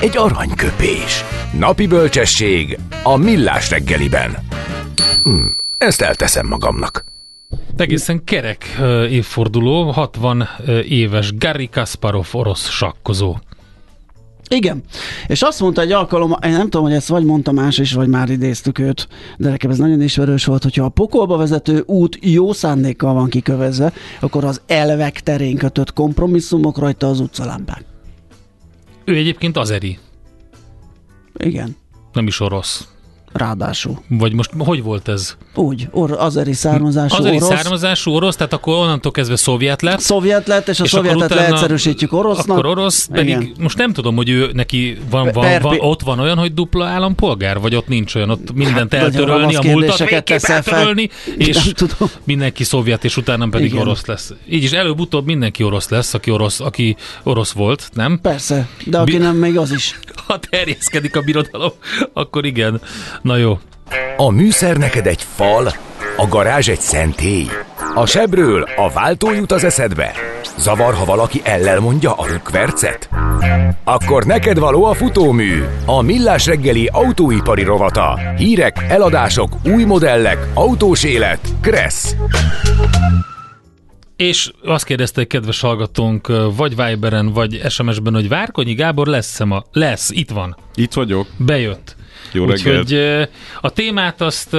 [0.00, 1.24] egy aranyköpés.
[1.58, 4.36] Napi bölcsesség a Millás reggeliben.
[5.22, 5.46] Hm,
[5.78, 7.04] ezt elteszem magamnak.
[7.76, 8.64] Egészen kerek
[9.10, 13.36] évforduló, 60 uh, éves Gary Kasparov orosz sakkozó.
[14.50, 14.82] Igen.
[15.26, 18.08] És azt mondta egy alkalom, én nem tudom, hogy ezt vagy mondta más is, vagy
[18.08, 22.52] már idéztük őt, de nekem ez nagyon ismerős volt, hogyha a pokolba vezető út jó
[22.52, 27.84] szándékkal van kikövezve, akkor az elvek terén kötött kompromisszumok rajta az utcalámpák.
[29.04, 29.98] Ő egyébként azeri.
[31.36, 31.76] Igen.
[32.12, 32.93] Nem is orosz.
[33.34, 34.02] Ráadásul.
[34.08, 35.36] Vagy most hogy volt ez?
[35.54, 37.48] Úgy, or, azeri származású azeri orosz.
[37.48, 40.00] származású orosz, tehát akkor onnantól kezdve szovjet lett.
[40.00, 42.58] Szovjet lett, és a és szovjetet utána, leegyszerűsítjük orosznak.
[42.58, 43.52] Akkor orosz, pedig Igen.
[43.58, 47.60] most nem tudom, hogy ő neki van, van, van, ott van olyan, hogy dupla állampolgár,
[47.60, 51.72] vagy ott nincs olyan, ott mindent hát, eltörölni, a múltat eltörölni, és
[52.24, 53.80] mindenki szovjet, és utána pedig Igen.
[53.80, 54.32] orosz lesz.
[54.50, 58.18] Így is előbb-utóbb mindenki orosz lesz, aki orosz, aki orosz volt, nem?
[58.22, 59.98] Persze, de aki Bi- nem, még az is.
[60.26, 61.72] Ha terjeszkedik a birodalom,
[62.12, 62.80] akkor igen.
[63.22, 63.58] Na jó.
[64.16, 65.72] A műszer neked egy fal,
[66.16, 67.46] a garázs egy szentély.
[67.94, 70.12] A sebről a váltó jut az eszedbe.
[70.56, 73.08] Zavar, ha valaki ellel mondja a rükvercet?
[73.84, 78.20] Akkor neked való a futómű, a millás reggeli autóipari rovata.
[78.36, 81.40] Hírek, eladások, új modellek, autós élet.
[81.60, 82.14] Kressz.
[84.16, 89.62] És azt kérdezte egy kedves hallgatónk, vagy Viberen, vagy SMS-ben, hogy Várkonyi Gábor lesz-e ma?
[89.72, 90.56] Lesz, itt van.
[90.74, 91.26] Itt vagyok.
[91.36, 91.93] Bejött.
[92.34, 92.80] Jó reggelt.
[92.80, 93.28] Úgyhogy
[93.60, 94.56] a témát azt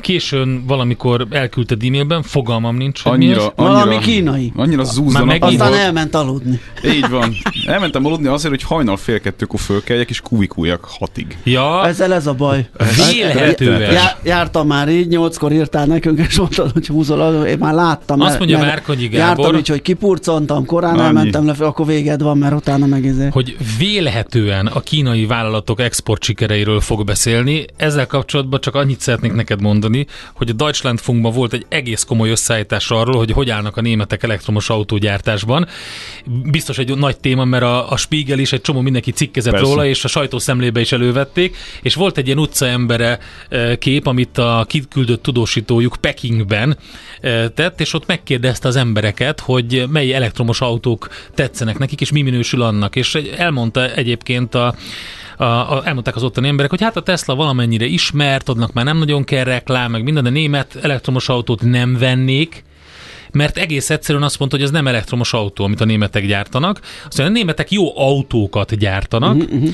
[0.00, 3.52] későn valamikor elküldted e-mailben, fogalmam nincs, hogy annyira, mi ez.
[3.56, 4.52] Annyira, Valami kínai.
[4.56, 5.44] Annyira zúzzanak.
[5.44, 6.60] Aztán elment aludni.
[6.84, 7.34] Így van.
[7.66, 11.36] Elmentem aludni azért, hogy hajnal fél kettőkor fölkeljek, és kuvikuljak hatig.
[11.44, 11.86] Ja.
[11.86, 12.68] Ezzel ez a baj.
[13.12, 13.92] Vélhetően.
[13.92, 18.20] Já, jártam már így, nyolckor írtál nekünk, és mondtad, hogy húzol, én már láttam.
[18.20, 19.38] Azt mondja Márkonyi Gábor.
[19.38, 21.02] Jártam így, hogy kipurcantam, korán Annyi.
[21.02, 23.28] elmentem le, akkor véged van, mert utána meg izé.
[23.30, 27.64] Hogy vélhetően a kínai vállalatok export sikereiről fog beszélni.
[27.76, 32.90] Ezzel kapcsolatban csak annyit szeretnék neked mondani, hogy a Deutschlandfunkban volt egy egész komoly összeállítás
[32.90, 35.66] arról, hogy hogy állnak a németek elektromos autógyártásban.
[36.24, 39.68] Biztos egy nagy téma, mert a, a Spiegel is egy csomó mindenki cikkezett Persze.
[39.68, 44.64] róla, és a sajtószemlébe is elővették, és volt egy ilyen utcaembere e, kép, amit a
[44.68, 46.78] kiküldött tudósítójuk Pekingben
[47.20, 52.22] e, tett, és ott megkérdezte az embereket, hogy mely elektromos autók tetszenek nekik, és mi
[52.22, 52.96] minősül annak.
[52.96, 54.74] És elmondta egyébként a
[55.40, 58.98] a, a, elmondták az ottani emberek, hogy hát a Tesla valamennyire ismert, adnak már nem
[58.98, 62.64] nagyon kell reklám, meg minden, de német elektromos autót nem vennék,
[63.32, 66.80] mert egész egyszerűen azt mondta, hogy ez nem elektromos autó, amit a németek gyártanak.
[66.80, 69.68] Azt mondja, a németek jó autókat gyártanak, uh-huh,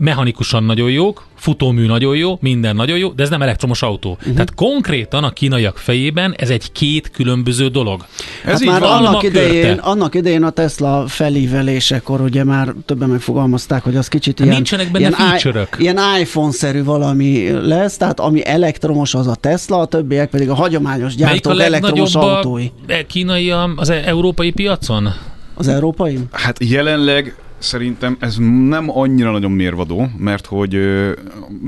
[0.00, 4.10] mechanikusan nagyon jók, futómű nagyon jó, minden nagyon jó, de ez nem elektromos autó.
[4.10, 4.32] Uh-huh.
[4.32, 8.04] Tehát konkrétan a kínaiak fejében ez egy két különböző dolog.
[8.44, 8.90] Ez hát így már van.
[8.90, 9.82] annak idején, körte.
[9.82, 14.90] annak idején a Tesla felívelésekor ugye már többen megfogalmazták, hogy az kicsit Hát ilyen, nincsenek
[14.90, 15.76] benne ilyen, feature-ök.
[15.78, 21.14] ilyen iPhone-szerű valami lesz, tehát ami elektromos az a Tesla, a többiek pedig a hagyományos
[21.16, 22.64] Melyik a gyártók elektromos autói.
[22.88, 25.08] a e- kínai a- az e- európai piacon?
[25.54, 26.18] Az európai?
[26.32, 28.36] Hát jelenleg szerintem ez
[28.68, 31.12] nem annyira nagyon mérvadó, mert hogy ö,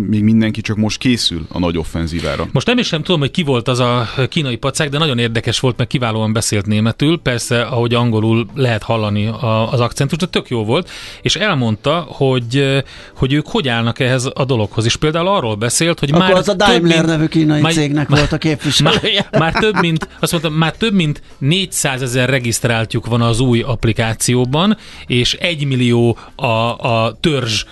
[0.09, 2.47] még mindenki csak most készül a nagy offenzívára.
[2.53, 5.61] Most nem is nem tudom, hogy ki volt az a kínai pacák, de nagyon érdekes
[5.61, 7.21] volt, mert kiválóan beszélt németül.
[7.21, 10.91] Persze, ahogy angolul lehet hallani a, az akcentus, de tök jó volt.
[11.23, 12.83] És elmondta, hogy,
[13.17, 14.85] hogy ők hogy állnak ehhez a dologhoz.
[14.85, 17.73] És például arról beszélt, hogy Akkor már az a több Daimler mint- nevű kínai már-
[17.73, 19.27] cégnek már- volt a képviselője.
[19.31, 23.61] Már, már több mint, azt mondtam, már több mint 400 ezer regisztráltjuk van az új
[23.61, 24.77] applikációban,
[25.07, 27.65] és 1 millió a, a törzs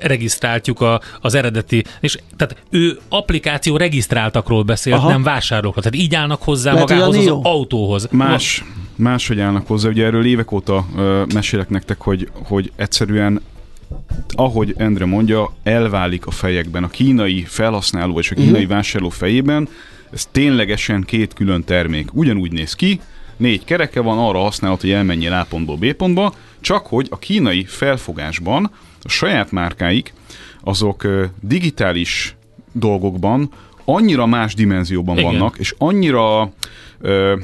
[0.00, 5.08] regisztráltjuk a, az eredeti, és tehát ő applikáció regisztráltakról beszélt, Aha.
[5.08, 5.82] nem vásárlókról.
[5.82, 8.08] Tehát így állnak hozzá Lehet, magához az autóhoz.
[8.10, 8.64] Más,
[8.96, 9.88] máshogy állnak hozzá.
[9.88, 13.40] Ugye erről évek óta ö, mesélek nektek, hogy, hogy egyszerűen
[14.28, 16.84] ahogy Endre mondja, elválik a fejekben.
[16.84, 19.68] A kínai felhasználó és a kínai vásárló fejében
[20.12, 22.08] ez ténylegesen két külön termék.
[22.12, 23.00] Ugyanúgy néz ki,
[23.42, 27.64] négy kereke van, arra használhat, hogy elmenjél A pontból B pontba, csak hogy a kínai
[27.64, 28.70] felfogásban
[29.02, 30.12] a saját márkáik
[30.60, 31.06] azok
[31.40, 32.36] digitális
[32.72, 33.50] dolgokban
[33.84, 35.30] annyira más dimenzióban Igen.
[35.30, 36.52] vannak, és annyira
[37.00, 37.36] ö,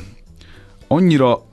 [0.89, 1.47] annyira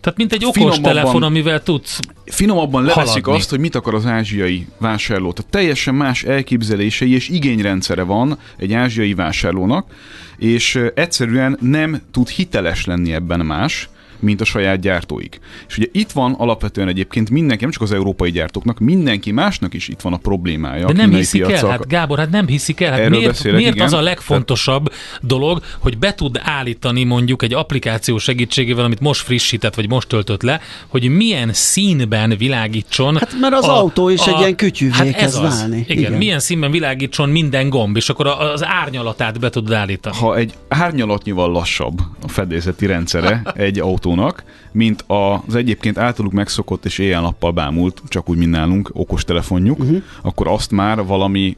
[0.00, 2.00] Tehát mint egy okos telefon, amivel tudsz.
[2.24, 3.32] finomabban leveszik Haladni.
[3.32, 5.32] azt, hogy mit akar az ázsiai vásárló.
[5.32, 9.90] Tehát teljesen más elképzelései és igényrendszere van egy ázsiai vásárlónak,
[10.38, 15.40] és egyszerűen nem tud hiteles lenni ebben más, mint a saját gyártóik.
[15.68, 19.88] És ugye itt van alapvetően egyébként mindenki, nem csak az európai gyártóknak, mindenki másnak is
[19.88, 20.86] itt van a problémája.
[20.86, 21.70] De a nem hiszik el, piaccal.
[21.70, 22.90] hát Gábor, hát nem hiszik el.
[22.90, 23.86] Hát Erről miért beszélek, miért igen.
[23.86, 29.74] az a legfontosabb dolog, hogy be tud állítani mondjuk egy applikáció segítségével, amit most frissített,
[29.74, 33.16] vagy most töltött le, hogy milyen színben világítson.
[33.16, 35.84] Hát mert az autó is egy ilyen kütyűvé kezd válni.
[35.88, 36.12] Igen, Igen.
[36.12, 40.16] milyen színben világítson minden gomb, és akkor a- az árnyalatát be tudod állítani.
[40.16, 46.98] ha egy árnyalatnyival lassabb a fedélzeti rendszere egy autónak, mint az egyébként általuk megszokott és
[46.98, 50.02] éjjel-nappal bámult, csak úgy, mint nálunk, okostelefonjuk, uh-huh.
[50.22, 51.56] akkor azt már valami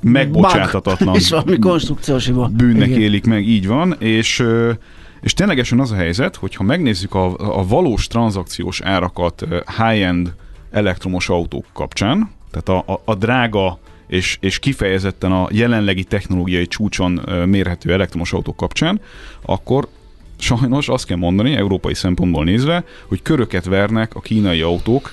[0.00, 2.50] megbocsátatatlan És valami konstrukciós hiba.
[2.52, 3.00] bűnnek Igen.
[3.00, 4.44] élik meg, így van, és,
[5.20, 9.46] és ténylegesen az a helyzet, hogy ha megnézzük a, a valós tranzakciós árakat
[9.76, 10.34] high-end
[10.70, 17.20] elektromos autók kapcsán, tehát a, a, a drága és, és kifejezetten a jelenlegi technológiai csúcson
[17.46, 19.00] mérhető elektromos autók kapcsán,
[19.42, 19.88] akkor
[20.38, 25.12] sajnos azt kell mondani, európai szempontból nézve, hogy köröket vernek a kínai autók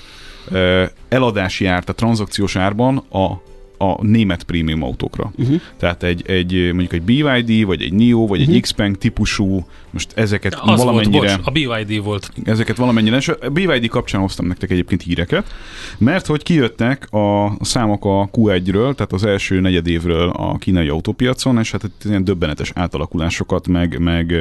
[0.50, 3.40] ö, eladási ár, tehát tranzakciós árban a
[3.78, 5.32] a német prémium autókra.
[5.38, 5.60] Uh-huh.
[5.76, 8.54] Tehát egy, egy mondjuk egy BYD, vagy egy NIO, vagy uh-huh.
[8.54, 12.32] egy Xpeng típusú, most ezeket Az volt, valamennyire bocs, a BYD volt.
[12.44, 15.54] ezeket valamennyire, és a BYD kapcsán hoztam nektek egyébként híreket,
[15.98, 21.70] mert hogy kijöttek a számok a Q1-ről, tehát az első negyedévről a kínai autópiacon, és
[21.70, 24.34] hát itt ilyen döbbenetes átalakulásokat, meg, meg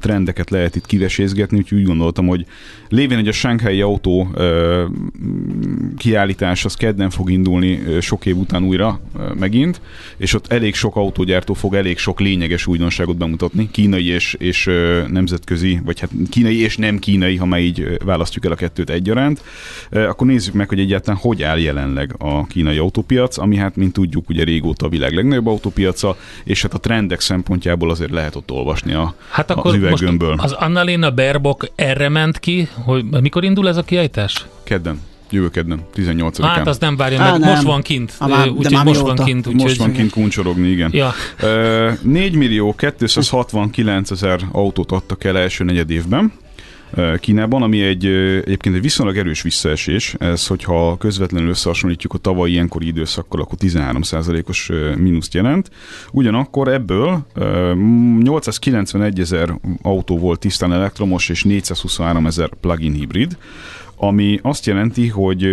[0.00, 2.46] trendeket lehet itt kivesézgetni, úgyhogy úgy gondoltam, hogy
[2.88, 4.28] lévén, hogy a Shanghai autó
[5.98, 9.00] kiállítás az kedden fog indulni sok év után újra
[9.38, 9.80] megint,
[10.16, 14.70] és ott elég sok autógyártó fog elég sok lényeges újdonságot bemutatni, kínai és, és
[15.08, 19.42] nemzetközi, vagy hát kínai és nem kínai, ha már így választjuk el a kettőt egyaránt,
[19.90, 24.28] akkor nézzük meg, hogy egyáltalán hogy áll jelenleg a kínai autópiac, ami hát, mint tudjuk,
[24.28, 28.92] ugye régóta a világ legnagyobb autópiaca, és hát a trendek szempontjából azért lehet ott olvasni
[28.92, 30.34] a, Hát az akkor most üveggömbből.
[30.36, 34.46] az Annalena Baerbock erre ment ki, hogy mikor indul ez a kiállítás?
[34.62, 35.00] Kedden,
[35.34, 36.42] jövő kedden, 18-án.
[36.42, 37.50] Hát az nem várja Á, meg, nem.
[37.50, 38.14] most van kint.
[38.18, 39.14] Á, már- de Úgyhogy már most mióta?
[39.16, 39.44] van kint.
[39.44, 40.90] Most úgyhogy- van kint kuncsorogni, igen.
[40.92, 46.32] Ja, Ö, 4 millió 269 ezer autót adtak el első negyed évben
[47.20, 48.06] Kínában, ami egy,
[48.44, 50.14] egyébként egy viszonylag erős visszaesés.
[50.18, 55.70] Ez, hogyha közvetlenül összehasonlítjuk a tavalyi ilyenkori időszakkal, akkor 13%-os ö, mínuszt jelent.
[56.12, 57.72] Ugyanakkor ebből ö,
[58.22, 63.36] 891 ezer autó volt tisztán elektromos, és 423 ezer plug-in hibrid,
[64.06, 65.46] ami azt jelenti, hogy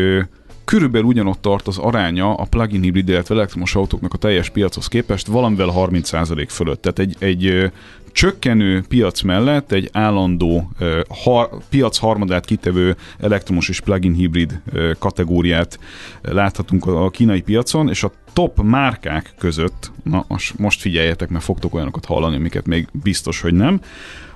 [0.65, 5.27] körülbelül ugyanott tart az aránya a plug-in hibrid, illetve elektromos autóknak a teljes piachoz képest,
[5.27, 6.81] valamivel 30% fölött.
[6.81, 7.71] Tehát egy, egy
[8.11, 14.61] csökkenő piac mellett egy állandó ö, har, piac harmadát kitevő elektromos és plug-in hibrid
[14.99, 15.79] kategóriát
[16.21, 20.25] láthatunk a, kínai piacon, és a top márkák között, na
[20.57, 23.81] most, figyeljetek, mert fogtok olyanokat hallani, amiket még biztos, hogy nem.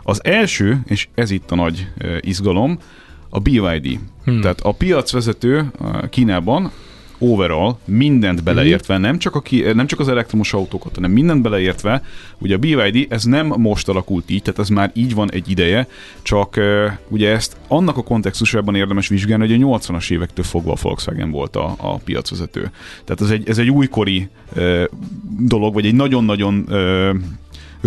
[0.04, 1.88] Az első, és ez itt a nagy
[2.20, 2.80] izgalom,
[3.30, 4.00] a BYD.
[4.24, 4.42] Hmm.
[4.42, 5.72] Tehát a piacvezető
[6.10, 6.72] Kínában
[7.18, 12.04] overall, mindent beleértve, nem csak, a ki, nem csak az elektromos autókat, hanem mindent beleértve,
[12.38, 15.88] ugye a BYD ez nem most alakult így, tehát ez már így van egy ideje,
[16.22, 20.78] csak uh, ugye ezt annak a kontextusában érdemes vizsgálni, hogy a 80-as évektől fogva a
[20.82, 22.72] Volkswagen volt a, a piacvezető.
[23.04, 24.84] Tehát ez egy, ez egy újkori uh,
[25.40, 27.16] dolog, vagy egy nagyon-nagyon uh,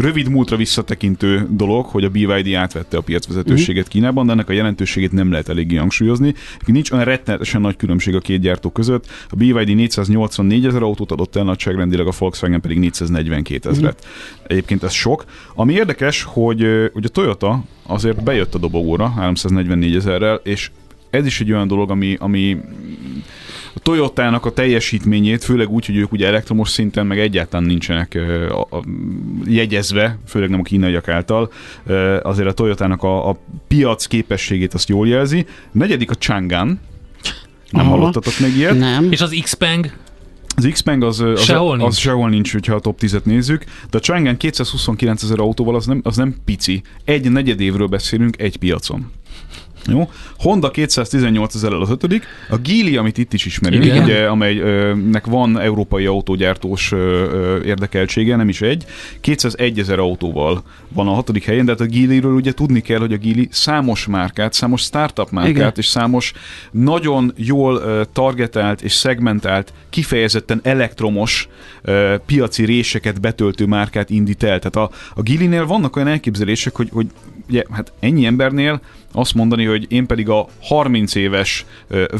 [0.00, 3.92] rövid múltra visszatekintő dolog, hogy a BYD átvette a piacvezetőséget uh-huh.
[3.92, 6.34] Kínában, de ennek a jelentőségét nem lehet eléggé hangsúlyozni.
[6.66, 9.06] Nincs olyan rettenetesen nagy különbség a két gyártó között.
[9.28, 13.98] A BYD 484 ezer autót adott el nagyságrendileg, a Volkswagen pedig 442 ezeret.
[14.00, 14.46] Uh-huh.
[14.46, 15.24] Egyébként ez sok.
[15.54, 20.70] Ami érdekes, hogy, hogy a Toyota azért bejött a dobogóra 344 ezerrel, és
[21.10, 22.56] ez is egy olyan dolog, ami, ami
[23.78, 28.18] a Toyotának a teljesítményét, főleg úgy, hogy ők ugye elektromos szinten meg egyáltalán nincsenek
[28.50, 28.84] a, a,
[29.46, 31.52] jegyezve, főleg nem a kínaiak által,
[32.22, 33.38] azért a Toyotának a, a
[33.68, 35.46] piac képességét azt jól jelzi.
[35.72, 36.76] Negyedik a Chang'an,
[37.70, 37.88] nem Aha.
[37.88, 38.78] hallottatok még ilyet?
[38.78, 39.12] Nem.
[39.12, 39.96] És az Xpeng?
[40.56, 41.90] Az Xpeng az, az, sehol, az, nincs.
[41.90, 45.86] az sehol nincs, hogyha a top 10-et nézzük, de a Chang'an 229 ezer autóval az
[45.86, 46.82] nem, az nem pici.
[47.04, 49.10] Egy negyed évről beszélünk egy piacon.
[49.88, 50.10] Jó?
[50.38, 52.24] Honda 218 ezerrel az ötödik.
[52.50, 54.02] A Geely, amit itt is ismerünk, Igen.
[54.02, 56.92] ugye, amelynek van európai autógyártós
[57.64, 58.84] érdekeltsége, nem is egy,
[59.20, 63.12] 201 ezer autóval van a hatodik helyen, de hát a Geely-ről ugye tudni kell, hogy
[63.12, 65.72] a Geely számos márkát, számos startup márkát, Igen.
[65.76, 66.32] és számos
[66.70, 71.48] nagyon jól targetált és szegmentált, kifejezetten elektromos
[72.26, 74.58] piaci réseket betöltő márkát indít el.
[74.58, 77.06] Tehát a, a Geely-nél vannak olyan elképzelések, hogy, hogy
[77.48, 78.80] ugye, hát ennyi embernél
[79.12, 81.64] azt mondani, hogy én pedig a 30 éves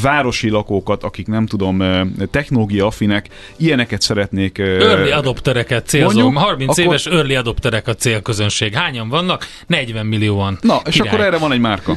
[0.02, 1.82] városi lakókat, akik nem tudom,
[2.30, 4.58] technológia affinek, ilyeneket szeretnék.
[4.58, 6.22] Early adoptereket célzom.
[6.22, 8.74] mondjuk, 30 akkor- éves early adopterek a célközönség.
[8.74, 9.46] Hányan vannak?
[9.66, 10.58] 40 millióan.
[10.60, 11.08] Na, és Király.
[11.08, 11.96] akkor erre van egy márka.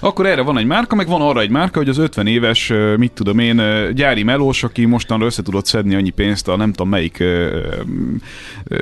[0.00, 3.12] Akkor erre van egy márka, meg van arra egy márka, hogy az 50 éves, mit
[3.12, 3.62] tudom én,
[3.94, 7.60] gyári melós, aki mostanra össze tudott szedni annyi pénzt a nem tudom melyik ö,
[8.64, 8.76] ö,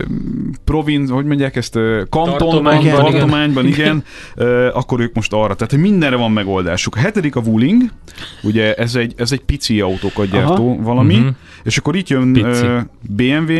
[0.64, 1.78] provin, hogy mondják ezt,
[2.10, 3.68] kantonban, Tartományban, igen.
[3.72, 4.04] igen,
[4.72, 5.54] akkor ők most arra.
[5.54, 6.94] Tehát hogy mindenre van megoldásuk.
[6.96, 7.82] A hetedik a Wuling,
[8.42, 10.82] ugye ez egy, ez egy pici autókat gyártó Aha.
[10.82, 11.26] valami, Mhm.
[11.64, 12.66] és akkor itt jön Pici.
[13.00, 13.52] BMW,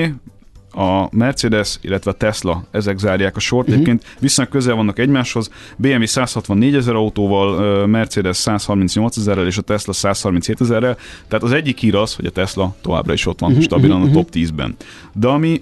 [0.77, 3.67] a Mercedes, illetve a Tesla, ezek zárják a sort.
[3.67, 3.77] Mhm.
[3.77, 3.91] Uh-huh.
[3.93, 5.51] Egyébként viszonylag közel vannak egymáshoz.
[5.77, 10.97] BMW 164 ezer autóval, Mercedes 138 ezerrel és a Tesla 137 ezerrel.
[11.29, 14.11] Tehát az egyik hír az, hogy a Tesla továbbra is ott van Mhm, stabilan mhm,
[14.11, 14.77] a top 10-ben.
[15.13, 15.61] De ami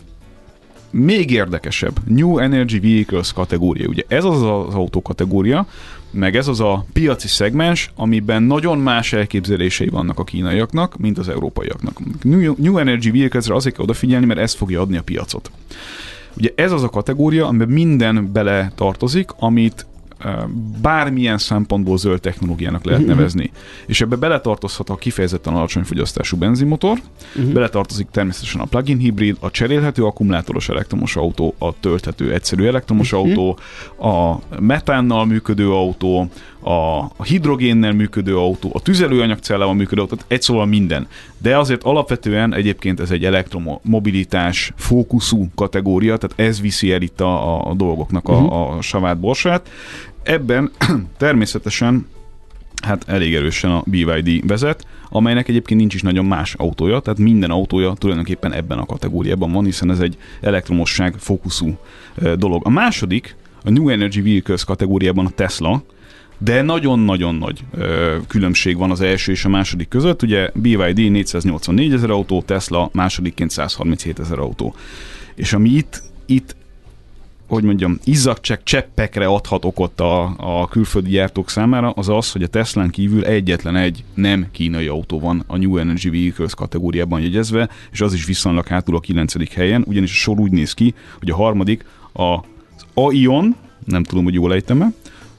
[0.95, 3.89] még érdekesebb, New Energy Vehicles kategória.
[3.89, 5.67] Ugye ez az az autó kategória,
[6.11, 11.29] meg ez az a piaci szegmens, amiben nagyon más elképzelései vannak a kínaiaknak, mint az
[11.29, 12.01] európaiaknak.
[12.23, 15.51] New, New Energy Vehicles-re azért kell odafigyelni, mert ez fogja adni a piacot.
[16.37, 19.87] Ugye ez az a kategória, amiben minden bele tartozik, amit
[20.83, 23.51] bármilyen szempontból zöld technológiának lehet nevezni.
[23.87, 26.99] És ebbe beletartozhat a kifejezetten alacsony fogyasztású benzinmotor,
[27.35, 27.53] Mhm.
[27.53, 33.21] beletartozik természetesen a plug-in hibrid, a cserélhető akkumulátoros elektromos autó, a tölthető egyszerű elektromos Mhm.
[33.21, 33.59] autó,
[34.09, 36.29] a metánnal működő autó,
[36.65, 41.07] a, hidrogénnel működő autó, a tüzelőanyagcellával működő autó, tehát egy szóval minden.
[41.39, 47.69] De azért alapvetően egyébként ez egy elektromobilitás fókuszú kategória, tehát ez viszi el itt a,
[47.71, 49.71] a dolgoknak a, a savát borsát.
[50.23, 50.71] Ebben
[51.17, 52.07] természetesen
[52.83, 57.51] hát elég erősen a BYD vezet, amelynek egyébként nincs is nagyon más autója, tehát minden
[57.51, 61.77] autója tulajdonképpen ebben a kategóriában van, hiszen ez egy elektromosság fókuszú
[62.37, 62.67] dolog.
[62.67, 65.83] A második, a New Energy Vehicles kategóriában a Tesla,
[66.39, 70.23] de nagyon-nagyon nagy ö, különbség van az első és a második között.
[70.23, 74.75] Ugye BYD 484 ezer autó, Tesla másodikként 137 ezer autó.
[75.35, 76.57] És ami itt, itt
[77.47, 82.47] hogy mondjam, izzadság cseppekre adhat okot a, a külföldi gyártók számára, az az, hogy a
[82.47, 88.01] Teslán kívül egyetlen egy nem kínai autó van a New Energy Vehicles kategóriában jegyezve, és
[88.01, 89.55] az is viszonylag hátul a 9.
[89.55, 92.39] helyen, ugyanis a sor úgy néz ki, hogy a harmadik az
[92.95, 94.93] Aion, nem tudom, hogy jól ejtem-e,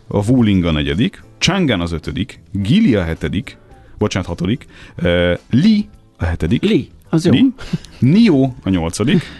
[0.08, 3.58] a Wuling a negyedik, Chang'an az ötödik, Geely a hetedik,
[3.98, 4.66] bocsánat, hatodik,
[5.04, 5.88] uh, Li
[6.18, 7.32] a hetedik, Li, az jó.
[7.32, 7.54] Li,
[8.00, 9.22] Nio a nyolcadik,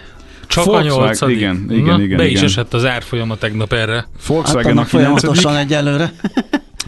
[0.46, 1.36] Csak Volkswagen- a nyolcadik.
[1.36, 2.44] igen, igen, Na, igen, Be is igen.
[2.44, 3.94] esett az árfolyama tegnap erre.
[3.94, 6.12] Hát Volkswagen a annak 9 folyamatosan egyelőre.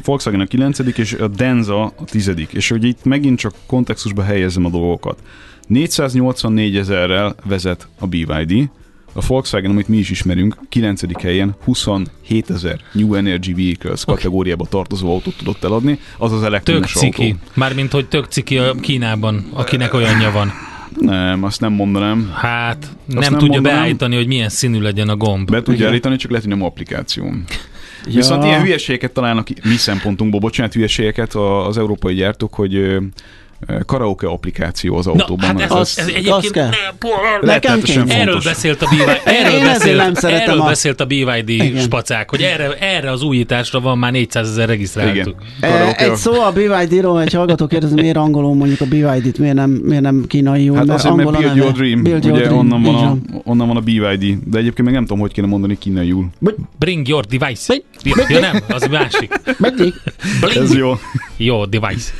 [0.05, 4.65] Volkswagen a 9 és a Denza a 10 És hogy itt megint csak kontextusba helyezem
[4.65, 5.19] a dolgokat.
[5.67, 8.71] 484 ezerrel vezet a BYD,
[9.13, 11.21] a Volkswagen, amit mi is ismerünk, 9.
[11.23, 14.13] helyen 27 ezer New Energy Vehicles Oké.
[14.15, 17.23] kategóriába tartozó autót tudott eladni, az az Tök elektromos ciki.
[17.23, 17.37] autó.
[17.55, 20.53] Mármint, hogy tök ciki a Kínában, akinek olyanja van.
[21.01, 22.33] Nem, azt nem mondanám.
[22.35, 23.79] Hát nem, nem tudja mondanám.
[23.79, 25.51] beállítani, hogy milyen színű legyen a gomb.
[25.51, 25.89] Be tudja Igen.
[25.89, 27.33] állítani, csak lehet, hogy nem applikáció.
[28.05, 32.97] Viszont ilyen hülyeségeket találnak mi szempontunkból, bocsánat, hülyeségeket az európai gyártók, hogy
[33.87, 35.47] karaoke applikáció az Na, autóban.
[35.47, 36.69] hát ez, az, ez egyébként kell.
[37.41, 41.05] ne, rettenetesen Nekem Erről beszélt a BYD, erről, Én beszélt, nem erről a- beszélt a
[41.05, 41.77] BYD Igen.
[41.83, 45.17] spacák, hogy erre, erre az újításra van már 400 ezer regisztráltuk.
[45.59, 45.71] Igen.
[45.73, 49.55] E, Egy a- szó a BYD-ról, egy hallgató kérdezi, miért angolul mondjuk a BYD-t, miért
[49.55, 51.57] nem, miért nem kínaiul, Hát azért, mert Build.
[51.57, 54.83] Your Dream, Build Your ugye Dream, onnan van, a, onnan van a BYD, de egyébként
[54.83, 56.29] meg nem tudom, hogy kéne mondani kínaiul.
[56.79, 57.75] Bring your device.
[58.29, 59.41] Ja, nem, az másik.
[59.59, 59.95] Mindig.
[60.57, 60.93] Ez jó.
[61.37, 62.13] Jó, device.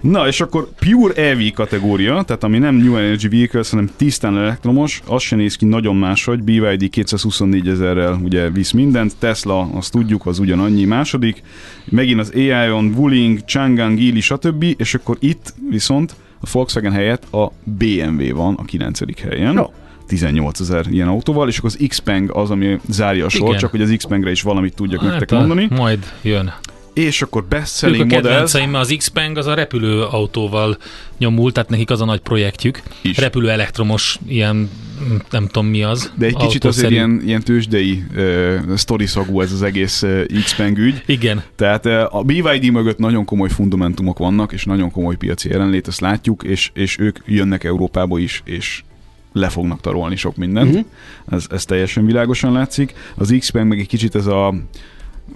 [0.00, 5.02] Na, és akkor Pure EV kategória, tehát ami nem New Energy Vehicle, hanem tisztán elektromos,
[5.06, 10.26] az se néz ki nagyon máshogy, BYD 224 ezerrel ugye visz mindent, Tesla, azt tudjuk,
[10.26, 11.42] az ugyanannyi második,
[11.84, 14.64] megint az Aion, Wuling, Chang'an, Geely, stb.
[14.76, 19.20] És akkor itt viszont a Volkswagen helyett a BMW van a 9.
[19.22, 19.54] helyen.
[19.54, 19.72] Jó.
[20.06, 23.58] 18 ezer ilyen autóval, és akkor az Xpeng az, ami zárja a sor, Igen.
[23.60, 25.68] csak hogy az Xpengre is valamit tudjak nektek a- mondani.
[25.70, 26.52] Majd jön.
[26.92, 28.20] És akkor best-selling a modell.
[28.20, 30.76] kedvenceim, mert az Xpeng az a repülő autóval
[31.18, 32.82] nyomult, tehát nekik az a nagy projektjük.
[33.02, 33.16] Is.
[33.16, 34.70] Repülő elektromos, ilyen,
[35.30, 36.12] nem tudom mi az.
[36.14, 41.02] De egy kicsit azért ilyen, ilyen tőzsdei uh, sztoriszagú ez az egész uh, Xpeng ügy.
[41.06, 45.88] Igen, Tehát uh, a BYD mögött nagyon komoly fundamentumok vannak, és nagyon komoly piaci jelenlét,
[45.88, 48.82] ezt látjuk, és, és ők jönnek Európába is, és
[49.32, 50.68] le fognak tarolni sok mindent.
[50.68, 50.86] Uh-huh.
[51.30, 52.94] Ez, ez teljesen világosan látszik.
[53.14, 54.54] Az Xpeng meg egy kicsit ez a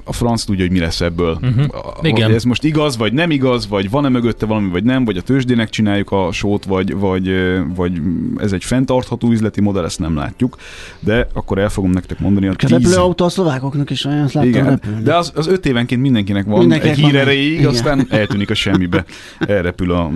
[0.05, 1.39] a franc tudja, hogy mi lesz ebből.
[1.69, 2.33] A- Igen.
[2.35, 5.69] Ez most igaz, vagy nem igaz, vagy van-e mögötte valami, vagy nem, vagy a tőzsdének
[5.71, 7.31] csináljuk a sót, vagy, vagy,
[7.77, 8.01] vagy
[8.39, 10.57] ez egy fenntartható üzleti modell, ezt nem látjuk.
[11.01, 12.71] De akkor el fogom nektek mondani a A tíz...
[12.71, 15.03] repülőautó a szlovákoknak is olyan, azt láttam Igen, repülni.
[15.03, 17.27] de az, az öt évenként mindenkinek van Mindenkinek egy van hír egy.
[17.27, 17.67] erejéig, Igen.
[17.69, 19.05] aztán eltűnik a semmibe,
[19.39, 20.11] elrepül a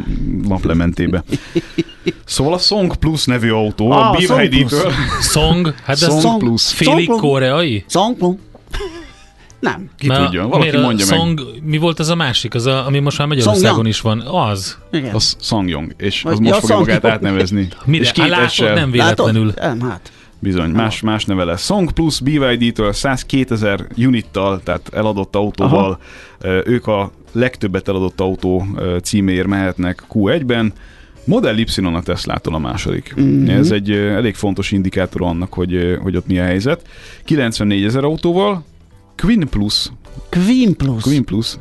[0.48, 1.24] naplementébe.
[2.24, 4.92] Szóval a Song Plus nevű autó, a Ah, Song BYD-től.
[5.20, 6.72] Song, hát ez Song Song- Plus.
[6.72, 7.84] félig Song- koreai?
[9.61, 9.90] Nem.
[9.98, 11.18] Ki Mert tudja, valaki mondja meg.
[11.18, 14.20] Song, Mi volt az a másik, az a, ami most már Magyarországon is van?
[14.20, 14.78] Az.
[14.92, 15.14] Igen.
[15.14, 17.68] Az Songyong, és Vagy- az most ja, fogja magát átnevezni.
[17.84, 18.02] Mire?
[18.02, 18.74] És két látod, essel.
[18.74, 19.46] nem véletlenül.
[19.56, 19.78] Látod?
[19.78, 20.12] Nem, hát.
[20.38, 21.64] Bizony, más, más neve lesz.
[21.64, 25.98] Song Plus BYD-től 102 ezer unittal, tehát eladott autóval,
[26.40, 28.66] Ö, ők a legtöbbet eladott autó
[29.02, 30.72] címéért mehetnek Q1-ben.
[31.24, 33.12] Model Y a Teslától a második.
[33.16, 33.48] Mhm.
[33.48, 36.88] Ez egy elég fontos indikátor annak, hogy, hogy ott mi a helyzet.
[37.24, 38.64] 94 ezer autóval,
[39.20, 39.90] Queen Plus,
[40.30, 41.02] Queen Plus.
[41.02, 41.58] Queen Plus,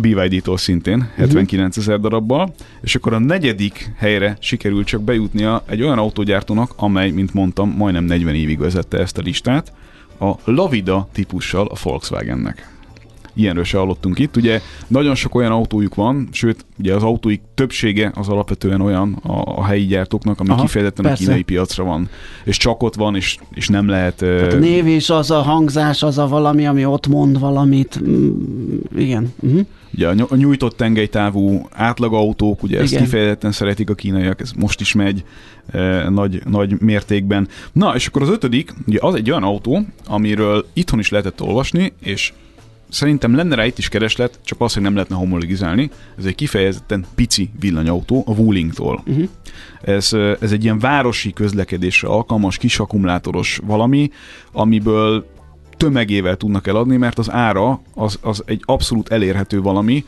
[0.00, 5.98] BYD-tól szintén, 79 ezer darabbal, és akkor a negyedik helyre sikerült csak bejutnia egy olyan
[5.98, 9.72] autógyártónak, amely, mint mondtam, majdnem 40 évig vezette ezt a listát,
[10.18, 12.75] a Lavida típussal a Volkswagennek.
[13.36, 14.36] Ilyenről se hallottunk itt.
[14.36, 19.58] Ugye nagyon sok olyan autójuk van, sőt, ugye az autóik többsége az alapvetően olyan a,
[19.58, 21.22] a helyi gyártóknak, ami Aha, kifejezetten persze.
[21.22, 22.08] a kínai piacra van.
[22.44, 24.14] És csak ott van, és, és nem lehet...
[24.14, 28.00] Tehát a név is, az a hangzás, az a valami, ami ott mond valamit.
[28.08, 28.30] Mm,
[28.96, 29.32] igen.
[29.40, 29.66] Uh-huh.
[29.94, 33.04] Ugye a ny- a nyújtott tengelytávú átlagautók, ugye ezt Igen.
[33.04, 35.24] kifejezetten szeretik a kínaiak, ez most is megy
[35.72, 37.48] e, nagy, nagy mértékben.
[37.72, 41.92] Na, és akkor az ötödik, ugye az egy olyan autó, amiről itthon is lehetett olvasni,
[42.00, 42.32] és
[42.88, 45.90] szerintem lenne rá itt is kereslet, csak az, hogy nem lehetne homologizálni.
[46.18, 49.02] Ez egy kifejezetten pici villanyautó a Wulingtól.
[49.06, 49.28] Uh-huh.
[49.82, 54.10] Ez, ez egy ilyen városi közlekedésre alkalmas, kis akkumulátoros valami,
[54.52, 55.26] amiből
[55.76, 60.04] tömegével tudnak eladni, mert az ára az, az egy abszolút elérhető valami.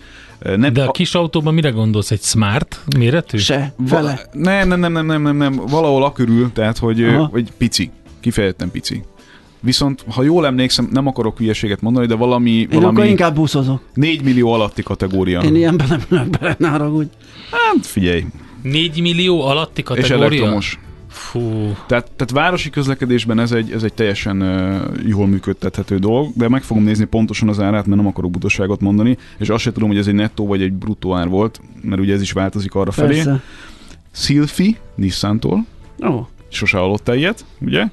[0.57, 2.11] Nem, De a kis autóban mire gondolsz?
[2.11, 3.39] Egy smart méretű?
[3.39, 4.21] Se, Va- fele.
[4.33, 7.27] nem, nem, nem, nem, nem, nem, nem, valahol a körül, tehát hogy, Aha.
[7.27, 9.03] hogy pici, kifejezetten pici.
[9.61, 13.83] Viszont, ha jól emlékszem, nem akarok hülyeséget mondani, de valami, Én akkor valami inkább buszozok.
[13.95, 15.41] 4 millió alatti kategória.
[15.41, 17.09] Én ilyenben nem ülök bele, ne haragudj.
[17.51, 18.25] Hát figyelj,
[18.63, 20.25] 4 millió alatti és kategória?
[20.25, 20.79] elektromos.
[21.11, 21.41] Fú,
[21.87, 26.63] Tehát, tehát városi közlekedésben ez egy, ez egy teljesen uh, jól működtethető dolog, de meg
[26.63, 29.99] fogom nézni pontosan az árát, mert nem akarok butaságot mondani, és azt sem tudom, hogy
[29.99, 33.23] ez egy nettó vagy egy bruttó ár volt, mert ugye ez is változik arra felé.
[34.13, 35.67] Sylphy, Nissan-tól,
[36.07, 37.85] Ó, sose hallottál ilyet, ugye?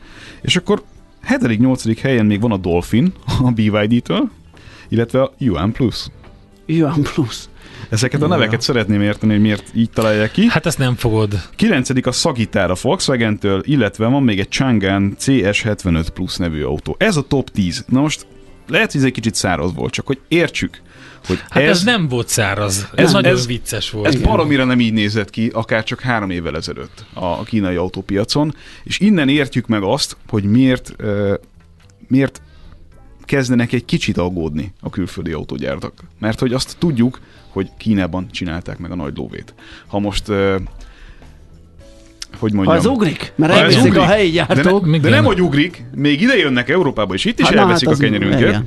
[0.42, 0.84] És akkor
[1.30, 1.98] 7.-8.
[2.02, 4.30] helyen még van a Dolphin, a BYD-től,
[4.90, 6.08] illetve a Yuan Plus.
[6.66, 7.44] Yuan Plus.
[7.90, 8.30] Ezeket a Ja.
[8.32, 10.48] neveket szeretném érteni, hogy miért így találják ki.
[10.50, 11.42] hát ezt nem fogod.
[11.56, 11.90] 9.
[12.08, 16.96] a Sagitár a Volkswagen-től, illetve van még egy Chang'an CS75 Plus nevű autó.
[17.00, 17.86] Ez a top 10.
[17.88, 18.28] Na most
[18.68, 20.82] lehet, hogy ez egy kicsit száraz volt, csak hogy értsük,
[21.28, 22.90] hogy Hát ez, ez, nem volt száraz.
[22.96, 24.08] Ez, Ez- nagyon ez- vicces volt.
[24.08, 29.00] ez baromira nem így nézett ki, akár csak három évvel ezelőtt a kínai autópiacon, és
[29.00, 30.96] innen értjük meg azt, hogy miért,
[32.08, 32.42] miért
[33.24, 35.94] kezdenek egy kicsit aggódni a külföldi autógyártak.
[36.20, 37.20] Mert hogy azt tudjuk,
[37.50, 39.54] hogy Kínában csinálták meg a nagy lóvét.
[39.88, 40.26] Ha most,
[42.40, 42.76] hogy Ha mondjam...
[42.78, 44.86] ez ugrik, mert Ha ez elviszik ugrik, a helyi de, gyártók.
[44.92, 47.98] ne, de nem, hogy ugrik, még ide jönnek Európába, és itt is Hát elveszik hát
[47.98, 48.62] a kenyerünket.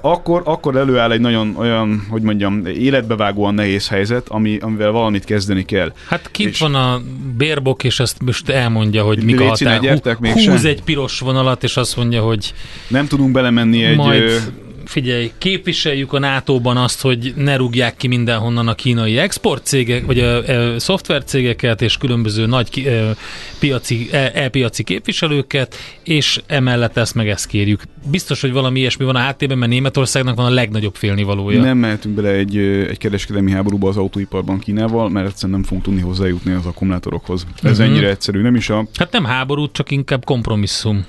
[0.00, 5.64] Akkor, akkor előáll egy nagyon olyan, hogy mondjam, életbevágóan nehéz helyzet, ami, amivel valamit kezdeni
[5.64, 5.92] kell.
[6.08, 7.00] Hát kint és van a
[7.36, 10.02] bérbok, és ezt most elmondja, hogy mik a határ.
[10.20, 12.54] Húz egy piros vonalat, és azt mondja, hogy
[12.88, 13.96] nem tudunk belemenni egy...
[13.96, 14.52] Majd
[14.92, 20.36] figyelj, képviseljük a NATO-ban azt, hogy ne rúgják ki mindenhonnan a kínai exportcégek, vagy a,
[20.36, 23.14] a szoftvercégeket és különböző nagy e,
[23.58, 27.82] piaci, e, e-piaci képviselőket, és emellett ezt meg ezt kérjük.
[28.10, 31.60] Biztos, hogy valami ilyesmi van a háttérben, mert Németországnak van a legnagyobb félnivalója.
[31.60, 32.56] Nem mehetünk bele egy,
[32.88, 37.46] egy kereskedelmi háborúba az autóiparban Kínával, mert egyszerűen nem fogunk tudni hozzájutni az akkumulátorokhoz.
[37.62, 37.86] Ez uh-huh.
[37.86, 38.86] ennyire egyszerű, nem is a...
[38.94, 41.04] Hát nem háború, csak inkább kompromisszum.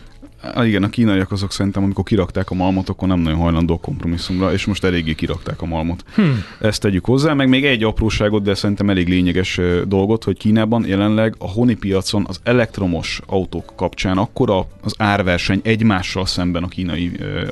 [0.52, 4.54] Ah, igen, a kínaiak azok szerintem, amikor kirakták a malmot, akkor nem nagyon hajlandó kompromisszumra,
[4.54, 6.04] és most eléggé kirakták a malmot.
[6.16, 6.44] Hmm.
[6.60, 11.36] Ezt tegyük hozzá, meg még egy apróságot, de szerintem elég lényeges dolgot, hogy Kínában jelenleg
[11.38, 17.12] a honi piacon az elektromos autók kapcsán akkora az árverseny egymással szemben a kínai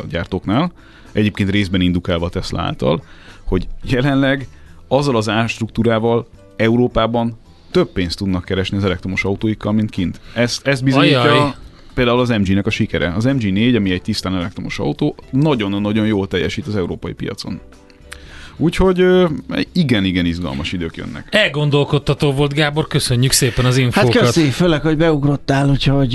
[0.09, 0.71] gyártóknál,
[1.11, 3.03] egyébként részben indukálva Tesla által,
[3.43, 4.47] hogy jelenleg
[4.87, 7.37] azzal az árstruktúrával Európában
[7.71, 10.19] több pénzt tudnak keresni az elektromos autóikkal, mint kint.
[10.33, 11.21] Ez, ez bizonyítja...
[11.21, 11.53] Ajaj
[11.93, 13.13] például az MG-nek a sikere.
[13.15, 17.59] Az MG4, ami egy tisztán elektromos autó, nagyon-nagyon jól teljesít az európai piacon.
[18.57, 19.05] Úgyhogy
[19.71, 21.27] igen-igen izgalmas idők jönnek.
[21.31, 24.13] Elgondolkodtató volt, Gábor, köszönjük szépen az infókat.
[24.13, 26.13] Hát köszi, főleg, hogy beugrottál, úgyhogy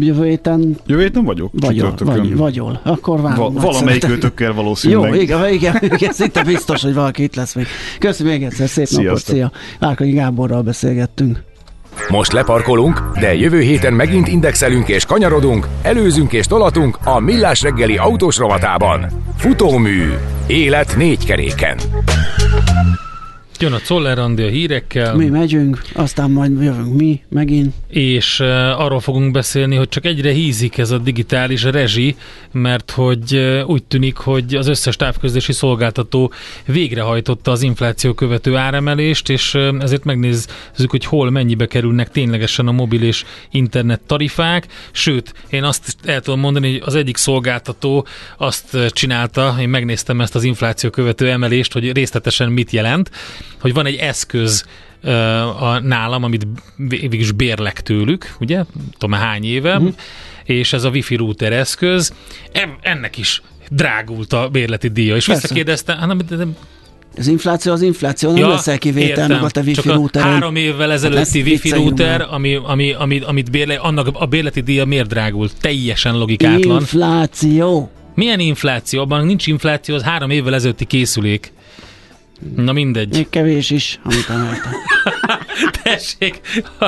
[0.00, 0.76] jövő héten...
[0.86, 1.50] Jövő héten vagyok?
[1.52, 2.80] Vagyol, vagy, vagyol.
[2.84, 3.54] Akkor várom.
[3.54, 5.14] Va- valamelyik őtökkel valószínűleg.
[5.14, 7.66] Jó, igen, igen, igen, szinte biztos, hogy valaki itt lesz még.
[7.98, 9.04] Köszönöm még egyszer, szép Sziasztok.
[9.04, 9.52] napot, szia.
[9.78, 11.42] Várkonyi Gáborral beszélgettünk.
[12.08, 17.96] Most leparkolunk, de jövő héten megint indexelünk és kanyarodunk, előzünk és tolatunk a Millás reggeli
[17.96, 19.06] autós rovatában.
[19.36, 20.12] Futómű.
[20.46, 21.78] Élet négy keréken.
[23.62, 25.14] Jön a Czoller a hírekkel.
[25.14, 27.74] Mi megyünk, aztán majd jövünk mi megint.
[27.88, 28.48] És uh,
[28.80, 32.16] arról fogunk beszélni, hogy csak egyre hízik ez a digitális rezsi,
[32.52, 36.32] mert hogy uh, úgy tűnik, hogy az összes távközlési szolgáltató
[36.66, 42.72] végrehajtotta az infláció követő áremelést, és uh, ezért megnézzük, hogy hol mennyibe kerülnek ténylegesen a
[42.72, 44.66] mobil és internet tarifák.
[44.92, 48.06] Sőt, én azt el tudom mondani, hogy az egyik szolgáltató
[48.36, 53.10] azt csinálta, én megnéztem ezt az infláció követő emelést, hogy részletesen mit jelent,
[53.62, 54.64] hogy van egy eszköz
[55.60, 56.46] a nálam, amit
[56.76, 58.64] végig bérlek tőlük, ugye,
[58.98, 59.94] tudom hány éve, uh-huh.
[60.44, 62.12] és ez a wifi router eszköz,
[62.80, 66.56] ennek is drágult a bérleti díja, és visszakérdezte, hát nem,
[67.16, 70.22] az infláció az infláció, nem ja, leszel kivétel meg a te wifi router.
[70.22, 74.84] Három évvel ezelőtti hát wifi router, ami, ami, ami, amit bérle, annak a bérleti díja
[74.84, 75.52] miért drágult?
[75.60, 76.80] Teljesen logikátlan.
[76.80, 77.90] Infláció.
[78.14, 79.00] Milyen infláció?
[79.00, 81.52] Abban nincs infláció, az három évvel ezelőtti készülék.
[82.56, 83.12] Na mindegy.
[83.12, 84.72] Még kevés is, amit emeltem.
[85.82, 86.40] tessék,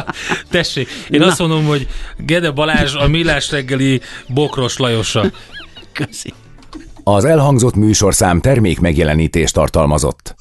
[0.51, 0.89] tessék.
[1.11, 1.27] Én Na.
[1.27, 1.89] azt mondom, hogy
[2.19, 5.31] Gede Balázs a Millás reggeli Bokros Lajosa.
[5.93, 6.33] Köszi.
[7.05, 10.35] Az elhangzott műsorszám termék megjelenítést tartalmazott.